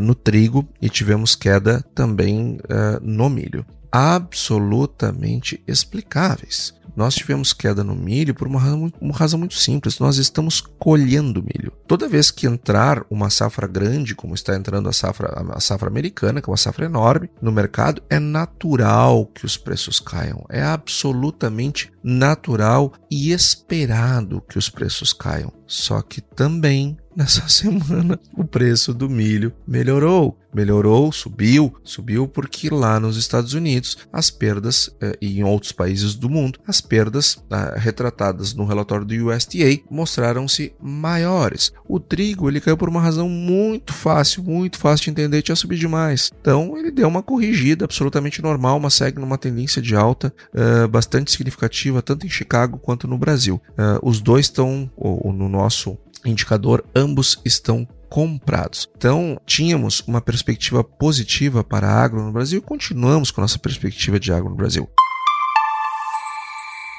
no 0.00 0.14
trigo 0.14 0.68
e 0.80 0.88
tivemos 0.88 1.34
queda 1.34 1.84
também 1.94 2.58
no 3.00 3.28
milho. 3.30 3.64
Absolutamente 3.90 5.62
explicáveis. 5.68 6.74
Nós 6.94 7.14
tivemos 7.14 7.54
queda 7.54 7.82
no 7.82 7.94
milho 7.94 8.34
por 8.34 8.46
uma 8.46 8.60
razão, 8.60 8.92
uma 9.00 9.14
razão, 9.14 9.38
muito 9.38 9.54
simples. 9.54 9.98
Nós 9.98 10.18
estamos 10.18 10.60
colhendo 10.60 11.42
milho. 11.42 11.72
Toda 11.86 12.06
vez 12.06 12.30
que 12.30 12.46
entrar 12.46 13.02
uma 13.10 13.30
safra 13.30 13.66
grande, 13.66 14.14
como 14.14 14.34
está 14.34 14.54
entrando 14.54 14.90
a 14.90 14.92
safra, 14.92 15.42
a 15.54 15.60
safra 15.60 15.88
americana, 15.88 16.42
que 16.42 16.50
é 16.50 16.50
uma 16.50 16.56
safra 16.56 16.84
enorme, 16.84 17.30
no 17.40 17.50
mercado, 17.50 18.02
é 18.10 18.18
natural 18.18 19.24
que 19.24 19.46
os 19.46 19.56
preços 19.56 20.00
caiam. 20.00 20.44
É 20.50 20.62
absolutamente 20.62 21.90
natural 22.04 22.92
e 23.10 23.32
esperado 23.32 24.42
que 24.42 24.58
os 24.58 24.68
preços 24.68 25.14
caiam. 25.14 25.50
Só 25.66 26.02
que 26.02 26.20
também 26.20 26.98
nessa 27.16 27.48
semana 27.48 28.18
o 28.36 28.44
preço 28.44 28.92
do 28.92 29.08
milho 29.08 29.52
melhorou. 29.66 30.38
Melhorou, 30.54 31.10
subiu, 31.10 31.74
subiu 31.82 32.28
porque 32.28 32.68
lá 32.68 33.00
nos 33.00 33.16
Estados 33.16 33.54
Unidos 33.54 33.96
as 34.12 34.30
perdas 34.30 34.94
eh, 35.00 35.16
e 35.18 35.40
em 35.40 35.44
outros 35.44 35.72
países 35.72 36.14
do 36.14 36.28
mundo 36.28 36.58
as 36.66 36.78
perdas 36.78 37.42
ah, 37.50 37.72
retratadas 37.76 38.52
no 38.52 38.66
relatório 38.66 39.06
do 39.06 39.14
USDA 39.14 39.80
mostraram-se 39.90 40.74
maiores. 40.78 41.72
O 41.88 41.98
trigo 41.98 42.50
ele 42.50 42.60
caiu 42.60 42.76
por 42.76 42.90
uma 42.90 43.00
razão 43.00 43.30
muito 43.30 43.94
fácil, 43.94 44.42
muito 44.42 44.78
fácil 44.78 45.06
de 45.06 45.10
entender, 45.12 45.40
tinha 45.40 45.56
subido 45.56 45.80
demais. 45.80 46.30
Então 46.38 46.76
ele 46.76 46.90
deu 46.90 47.08
uma 47.08 47.22
corrigida 47.22 47.86
absolutamente 47.86 48.42
normal, 48.42 48.78
mas 48.78 48.92
segue 48.92 49.18
numa 49.18 49.38
tendência 49.38 49.80
de 49.80 49.96
alta 49.96 50.34
uh, 50.52 50.86
bastante 50.86 51.30
significativa 51.32 52.02
tanto 52.02 52.26
em 52.26 52.30
Chicago 52.30 52.78
quanto 52.78 53.08
no 53.08 53.16
Brasil. 53.16 53.60
Uh, 53.70 54.06
os 54.06 54.20
dois 54.20 54.46
estão 54.46 54.90
no 54.98 55.48
nosso 55.48 55.96
indicador, 56.24 56.84
ambos 56.94 57.40
estão 57.44 57.86
comprados. 58.08 58.88
Então, 58.96 59.40
tínhamos 59.46 60.00
uma 60.06 60.20
perspectiva 60.20 60.84
positiva 60.84 61.64
para 61.64 61.88
a 61.88 62.02
agro 62.02 62.22
no 62.22 62.32
Brasil 62.32 62.58
e 62.58 62.62
continuamos 62.62 63.30
com 63.30 63.40
nossa 63.40 63.58
perspectiva 63.58 64.20
de 64.20 64.32
agro 64.32 64.50
no 64.50 64.56
Brasil. 64.56 64.88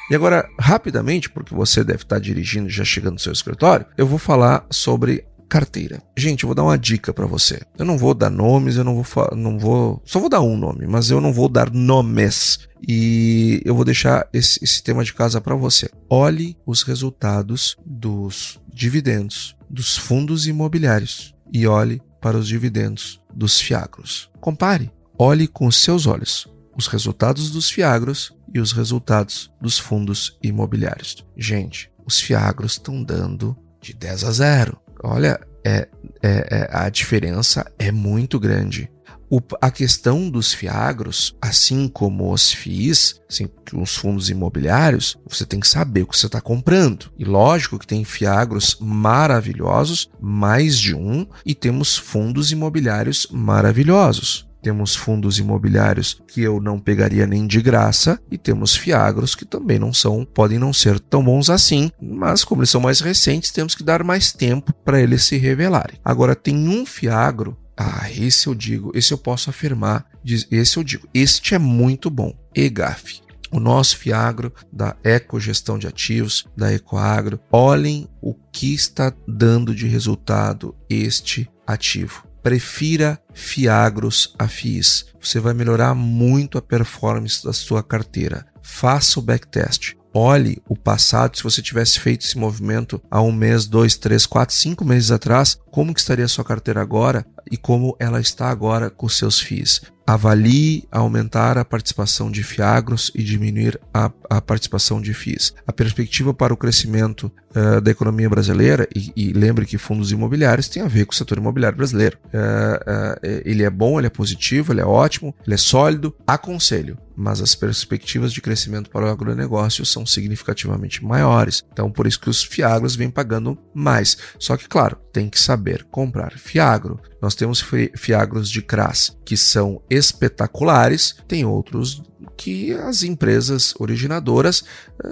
E 0.09 0.15
agora, 0.15 0.49
rapidamente, 0.59 1.29
porque 1.29 1.55
você 1.55 1.83
deve 1.83 2.03
estar 2.03 2.19
dirigindo 2.19 2.69
já 2.69 2.83
chegando 2.83 3.13
no 3.13 3.19
seu 3.19 3.31
escritório, 3.31 3.85
eu 3.97 4.05
vou 4.05 4.19
falar 4.19 4.65
sobre 4.69 5.25
carteira. 5.53 6.01
Gente, 6.17 6.43
eu 6.43 6.47
vou 6.47 6.55
dar 6.55 6.63
uma 6.63 6.79
dica 6.79 7.13
para 7.13 7.27
você. 7.27 7.61
Eu 7.77 7.85
não 7.85 7.95
vou 7.95 8.15
dar 8.15 8.31
nomes, 8.31 8.75
eu 8.75 8.83
não 8.83 9.03
vou, 9.03 9.29
não 9.35 9.59
vou, 9.59 10.01
só 10.03 10.19
vou 10.19 10.27
dar 10.27 10.41
um 10.41 10.57
nome, 10.57 10.87
mas 10.87 11.11
eu 11.11 11.21
não 11.21 11.31
vou 11.31 11.47
dar 11.47 11.71
nomes. 11.71 12.67
E 12.87 13.61
eu 13.63 13.75
vou 13.75 13.85
deixar 13.85 14.27
esse, 14.33 14.59
esse 14.63 14.81
tema 14.81 15.03
de 15.03 15.13
casa 15.13 15.39
para 15.39 15.53
você. 15.53 15.87
Olhe 16.09 16.57
os 16.65 16.81
resultados 16.81 17.77
dos 17.85 18.59
dividendos 18.73 19.55
dos 19.69 19.95
fundos 19.95 20.47
imobiliários 20.47 21.35
e 21.51 21.67
olhe 21.67 22.01
para 22.19 22.35
os 22.35 22.47
dividendos 22.47 23.19
dos 23.31 23.61
fiagros. 23.61 24.31
Compare, 24.41 24.91
olhe 25.19 25.47
com 25.47 25.67
os 25.67 25.77
seus 25.77 26.07
olhos 26.07 26.51
os 26.75 26.87
resultados 26.87 27.51
dos 27.51 27.69
fiagros 27.69 28.33
e 28.51 28.59
os 28.59 28.71
resultados 28.71 29.51
dos 29.61 29.77
fundos 29.77 30.35
imobiliários. 30.41 31.23
Gente, 31.37 31.91
os 32.03 32.19
fiagros 32.19 32.71
estão 32.73 33.03
dando 33.03 33.55
de 33.79 33.93
10 33.93 34.23
a 34.23 34.31
0. 34.31 34.82
Olha, 35.03 35.39
é, 35.65 35.87
é, 36.21 36.47
é, 36.49 36.69
a 36.71 36.89
diferença 36.89 37.69
é 37.77 37.91
muito 37.91 38.39
grande. 38.39 38.89
O, 39.29 39.41
a 39.59 39.71
questão 39.71 40.29
dos 40.29 40.53
fiagros, 40.53 41.35
assim 41.41 41.87
como 41.87 42.31
os 42.31 42.51
FIIs, 42.51 43.19
assim, 43.27 43.49
os 43.73 43.95
fundos 43.95 44.29
imobiliários, 44.29 45.17
você 45.27 45.43
tem 45.43 45.59
que 45.59 45.67
saber 45.67 46.03
o 46.03 46.07
que 46.07 46.17
você 46.17 46.27
está 46.27 46.39
comprando. 46.39 47.11
E 47.17 47.25
lógico 47.25 47.79
que 47.79 47.87
tem 47.87 48.03
fiagros 48.03 48.77
maravilhosos, 48.79 50.09
mais 50.21 50.77
de 50.77 50.93
um, 50.93 51.25
e 51.43 51.55
temos 51.55 51.97
fundos 51.97 52.51
imobiliários 52.51 53.27
maravilhosos. 53.31 54.47
Temos 54.63 54.95
fundos 54.95 55.39
imobiliários 55.39 56.21
que 56.25 56.41
eu 56.41 56.61
não 56.61 56.79
pegaria 56.79 57.27
nem 57.27 57.45
de 57.45 57.61
graça 57.61 58.19
e 58.31 58.37
temos 58.37 58.75
fiagros 58.75 59.35
que 59.35 59.43
também 59.45 59.77
não 59.77 59.93
são, 59.93 60.25
podem 60.25 60.57
não 60.57 60.71
ser 60.71 60.99
tão 60.99 61.23
bons 61.23 61.49
assim, 61.49 61.91
mas 62.01 62.45
como 62.45 62.61
eles 62.61 62.69
são 62.69 62.79
mais 62.79 63.01
recentes, 63.01 63.51
temos 63.51 63.75
que 63.75 63.83
dar 63.83 64.03
mais 64.03 64.31
tempo 64.31 64.73
para 64.85 65.01
eles 65.01 65.25
se 65.25 65.37
revelarem. 65.37 65.99
Agora 66.03 66.33
tem 66.33 66.69
um 66.69 66.85
fiagro 66.85 67.57
ah, 67.75 68.09
esse 68.11 68.47
eu 68.47 68.55
digo, 68.55 68.91
esse 68.93 69.11
eu 69.11 69.17
posso 69.17 69.49
afirmar, 69.49 70.05
esse 70.23 70.77
eu 70.77 70.83
digo, 70.83 71.07
este 71.13 71.55
é 71.55 71.59
muito 71.59 72.09
bom. 72.09 72.31
EGAF, 72.55 73.21
o 73.51 73.59
nosso 73.59 73.97
Fiagro 73.97 74.53
da 74.71 74.95
Ecogestão 75.03 75.77
de 75.77 75.87
Ativos, 75.87 76.45
da 76.55 76.73
Ecoagro. 76.73 77.39
Olhem 77.51 78.07
o 78.21 78.33
que 78.51 78.73
está 78.73 79.13
dando 79.27 79.73
de 79.73 79.87
resultado 79.87 80.75
este 80.89 81.49
ativo 81.65 82.32
prefira 82.43 83.17
Fiagros 83.33 84.35
a 84.37 84.47
FIIs. 84.47 85.05
Você 85.19 85.39
vai 85.39 85.53
melhorar 85.53 85.95
muito 85.95 86.57
a 86.57 86.61
performance 86.61 87.43
da 87.43 87.53
sua 87.53 87.81
carteira. 87.81 88.45
Faça 88.61 89.19
o 89.19 89.23
backtest. 89.23 89.95
Olhe 90.13 90.61
o 90.69 90.75
passado, 90.75 91.35
se 91.35 91.41
você 91.41 91.59
tivesse 91.59 91.99
feito 91.99 92.23
esse 92.23 92.37
movimento 92.37 93.01
há 93.09 93.19
um 93.19 93.31
mês, 93.31 93.65
dois, 93.65 93.95
três, 93.95 94.27
quatro, 94.27 94.53
cinco 94.53 94.85
meses 94.85 95.09
atrás, 95.09 95.57
como 95.73 95.91
que 95.91 95.99
estaria 95.99 96.23
a 96.23 96.27
sua 96.27 96.45
carteira 96.45 96.83
agora 96.83 97.25
e 97.51 97.57
como 97.57 97.95
ela 97.99 98.21
está 98.21 98.47
agora 98.47 98.91
com 98.91 99.09
seus 99.09 99.39
FIIs. 99.39 99.81
avalie 100.05 100.83
aumentar 100.91 101.57
a 101.57 101.65
participação 101.65 102.29
de 102.29 102.43
Fiagros 102.43 103.09
e 103.15 103.23
diminuir 103.23 103.79
a, 103.91 104.11
a 104.29 104.39
participação 104.39 105.01
de 105.01 105.13
FIIs. 105.13 105.53
A 105.65 105.73
perspectiva 105.73 106.31
para 106.33 106.53
o 106.53 106.57
crescimento 106.57 107.31
uh, 107.55 107.81
da 107.81 107.89
economia 107.89 108.29
brasileira, 108.29 108.87
e, 108.93 109.13
e, 109.15 109.33
lembre 109.33 109.65
que 109.65 109.77
fundos 109.77 110.11
imobiliários 110.11 110.67
tem 110.67 110.83
a 110.83 110.87
ver 110.87 111.05
com 111.05 111.13
o 111.13 111.15
setor 111.15 111.37
imobiliário 111.37 111.77
brasileiro. 111.77 112.19
Uh, 112.25 112.27
uh, 112.27 113.41
ele 113.45 113.63
é 113.63 113.69
bom, 113.69 113.97
ele 113.97 114.07
é 114.07 114.11
positivo, 114.11 114.73
ele 114.73 114.81
é 114.81 114.85
ótimo, 114.85 115.33
ele 115.47 115.55
é 115.55 115.57
sólido. 115.57 116.13
Aconselho, 116.27 116.97
mas 117.15 117.41
as 117.41 117.55
perspectivas 117.55 118.33
de 118.33 118.41
crescimento 118.41 118.89
para 118.89 119.05
o 119.05 119.09
agronegócio 119.09 119.85
são 119.85 120.05
significativamente 120.05 121.03
maiores. 121.03 121.63
Então, 121.71 121.89
por 121.89 122.05
isso 122.05 122.19
que 122.19 122.29
os 122.29 122.43
Fiagros 122.43 122.95
vêm 122.95 123.09
pagando 123.09 123.57
mais. 123.73 124.17
Só 124.37 124.57
que, 124.57 124.67
claro, 124.67 124.97
tem 125.13 125.29
que 125.29 125.39
saber 125.39 125.85
comprar 125.91 126.33
Fiagro. 126.33 126.99
Nós 127.21 127.35
temos 127.35 127.63
Fiagros 127.95 128.49
de 128.49 128.61
CRAS 128.61 129.15
que 129.23 129.37
são 129.37 129.81
espetaculares, 129.89 131.15
tem 131.27 131.45
outros 131.45 132.01
que 132.35 132.73
as 132.73 133.03
empresas 133.03 133.75
originadoras 133.79 134.63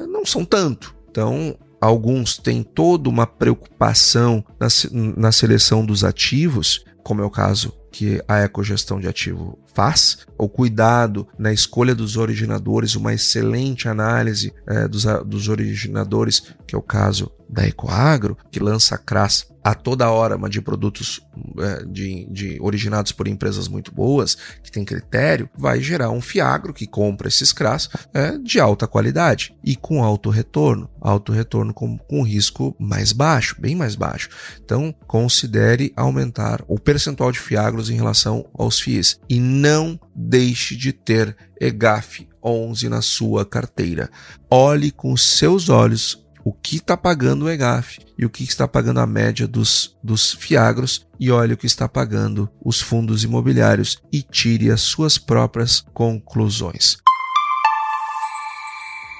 não 0.09 0.25
são 0.25 0.43
tanto. 0.43 0.95
Então, 1.09 1.55
alguns 1.79 2.37
têm 2.37 2.63
toda 2.63 3.07
uma 3.07 3.27
preocupação 3.27 4.43
na, 4.59 4.67
na 5.15 5.31
seleção 5.31 5.85
dos 5.85 6.03
ativos, 6.03 6.83
como 7.03 7.21
é 7.21 7.25
o 7.25 7.29
caso 7.29 7.71
que 7.91 8.21
a 8.27 8.39
ecogestão 8.39 8.99
de 8.99 9.07
ativo 9.07 9.59
faz, 9.73 10.19
o 10.37 10.49
cuidado 10.49 11.27
na 11.37 11.53
escolha 11.53 11.93
dos 11.93 12.17
originadores, 12.17 12.95
uma 12.95 13.13
excelente 13.13 13.87
análise 13.87 14.53
é, 14.67 14.87
dos, 14.87 15.05
dos 15.25 15.47
originadores, 15.47 16.53
que 16.65 16.75
é 16.75 16.77
o 16.77 16.81
caso 16.81 17.31
da 17.47 17.67
Ecoagro, 17.67 18.37
que 18.49 18.59
lança 18.59 18.97
CRAS 18.97 19.51
a 19.63 19.75
toda 19.75 20.09
hora 20.09 20.37
de 20.49 20.61
produtos 20.61 21.21
é, 21.59 21.85
de, 21.85 22.25
de, 22.31 22.57
originados 22.61 23.11
por 23.11 23.27
empresas 23.27 23.67
muito 23.67 23.93
boas, 23.93 24.35
que 24.63 24.71
tem 24.71 24.83
critério, 24.83 25.49
vai 25.55 25.79
gerar 25.79 26.09
um 26.09 26.21
fiagro 26.21 26.73
que 26.73 26.87
compra 26.87 27.27
esses 27.27 27.51
CRAS 27.51 27.89
é, 28.13 28.37
de 28.37 28.59
alta 28.59 28.87
qualidade 28.87 29.55
e 29.63 29.75
com 29.75 30.03
alto 30.03 30.29
retorno, 30.29 30.89
alto 30.99 31.31
retorno 31.31 31.73
com, 31.73 31.97
com 31.97 32.23
risco 32.23 32.75
mais 32.79 33.11
baixo, 33.11 33.55
bem 33.59 33.75
mais 33.75 33.95
baixo. 33.95 34.29
Então, 34.63 34.93
considere 35.05 35.93
aumentar 35.95 36.63
o 36.67 36.79
percentual 36.79 37.31
de 37.31 37.39
fiagros 37.39 37.89
em 37.89 37.95
relação 37.95 38.49
aos 38.57 38.79
FIIs 38.79 39.19
e 39.29 39.39
não 39.61 39.99
deixe 40.15 40.75
de 40.75 40.91
ter 40.91 41.37
EGAF 41.59 42.27
11 42.43 42.89
na 42.89 43.01
sua 43.01 43.45
carteira. 43.45 44.09
Olhe 44.49 44.91
com 44.91 45.15
seus 45.15 45.69
olhos 45.69 46.25
o 46.43 46.51
que 46.51 46.77
está 46.77 46.97
pagando 46.97 47.45
o 47.45 47.49
EGAF 47.49 47.99
e 48.17 48.25
o 48.25 48.29
que 48.29 48.43
está 48.43 48.67
pagando 48.67 48.99
a 48.99 49.05
média 49.05 49.47
dos, 49.47 49.95
dos 50.03 50.33
fiagros 50.33 51.05
e 51.19 51.29
olhe 51.29 51.53
o 51.53 51.57
que 51.57 51.67
está 51.67 51.87
pagando 51.87 52.49
os 52.65 52.81
fundos 52.81 53.23
imobiliários 53.23 54.01
e 54.11 54.23
tire 54.23 54.71
as 54.71 54.81
suas 54.81 55.19
próprias 55.19 55.85
conclusões. 55.93 56.97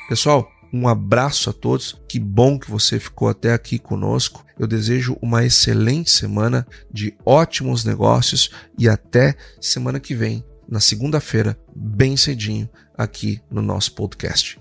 Pessoal, 0.10 0.50
um 0.74 0.88
abraço 0.88 1.50
a 1.50 1.54
todos. 1.54 2.00
Que 2.08 2.20
bom 2.20 2.58
que 2.58 2.70
você 2.70 3.00
ficou 3.00 3.28
até 3.28 3.54
aqui 3.54 3.78
conosco. 3.78 4.46
Eu 4.58 4.68
desejo 4.68 5.18
uma 5.22 5.44
excelente 5.46 6.12
semana 6.12 6.66
de 6.92 7.14
ótimos 7.26 7.84
negócios 7.84 8.50
e 8.78 8.88
até 8.88 9.36
semana 9.60 10.00
que 10.00 10.16
vem, 10.16 10.44
na 10.70 10.80
segunda-feira, 10.80 11.58
bem 11.76 12.16
cedinho, 12.16 12.70
aqui 12.98 13.42
no 13.50 13.62
nosso 13.62 13.94
podcast. 13.94 14.60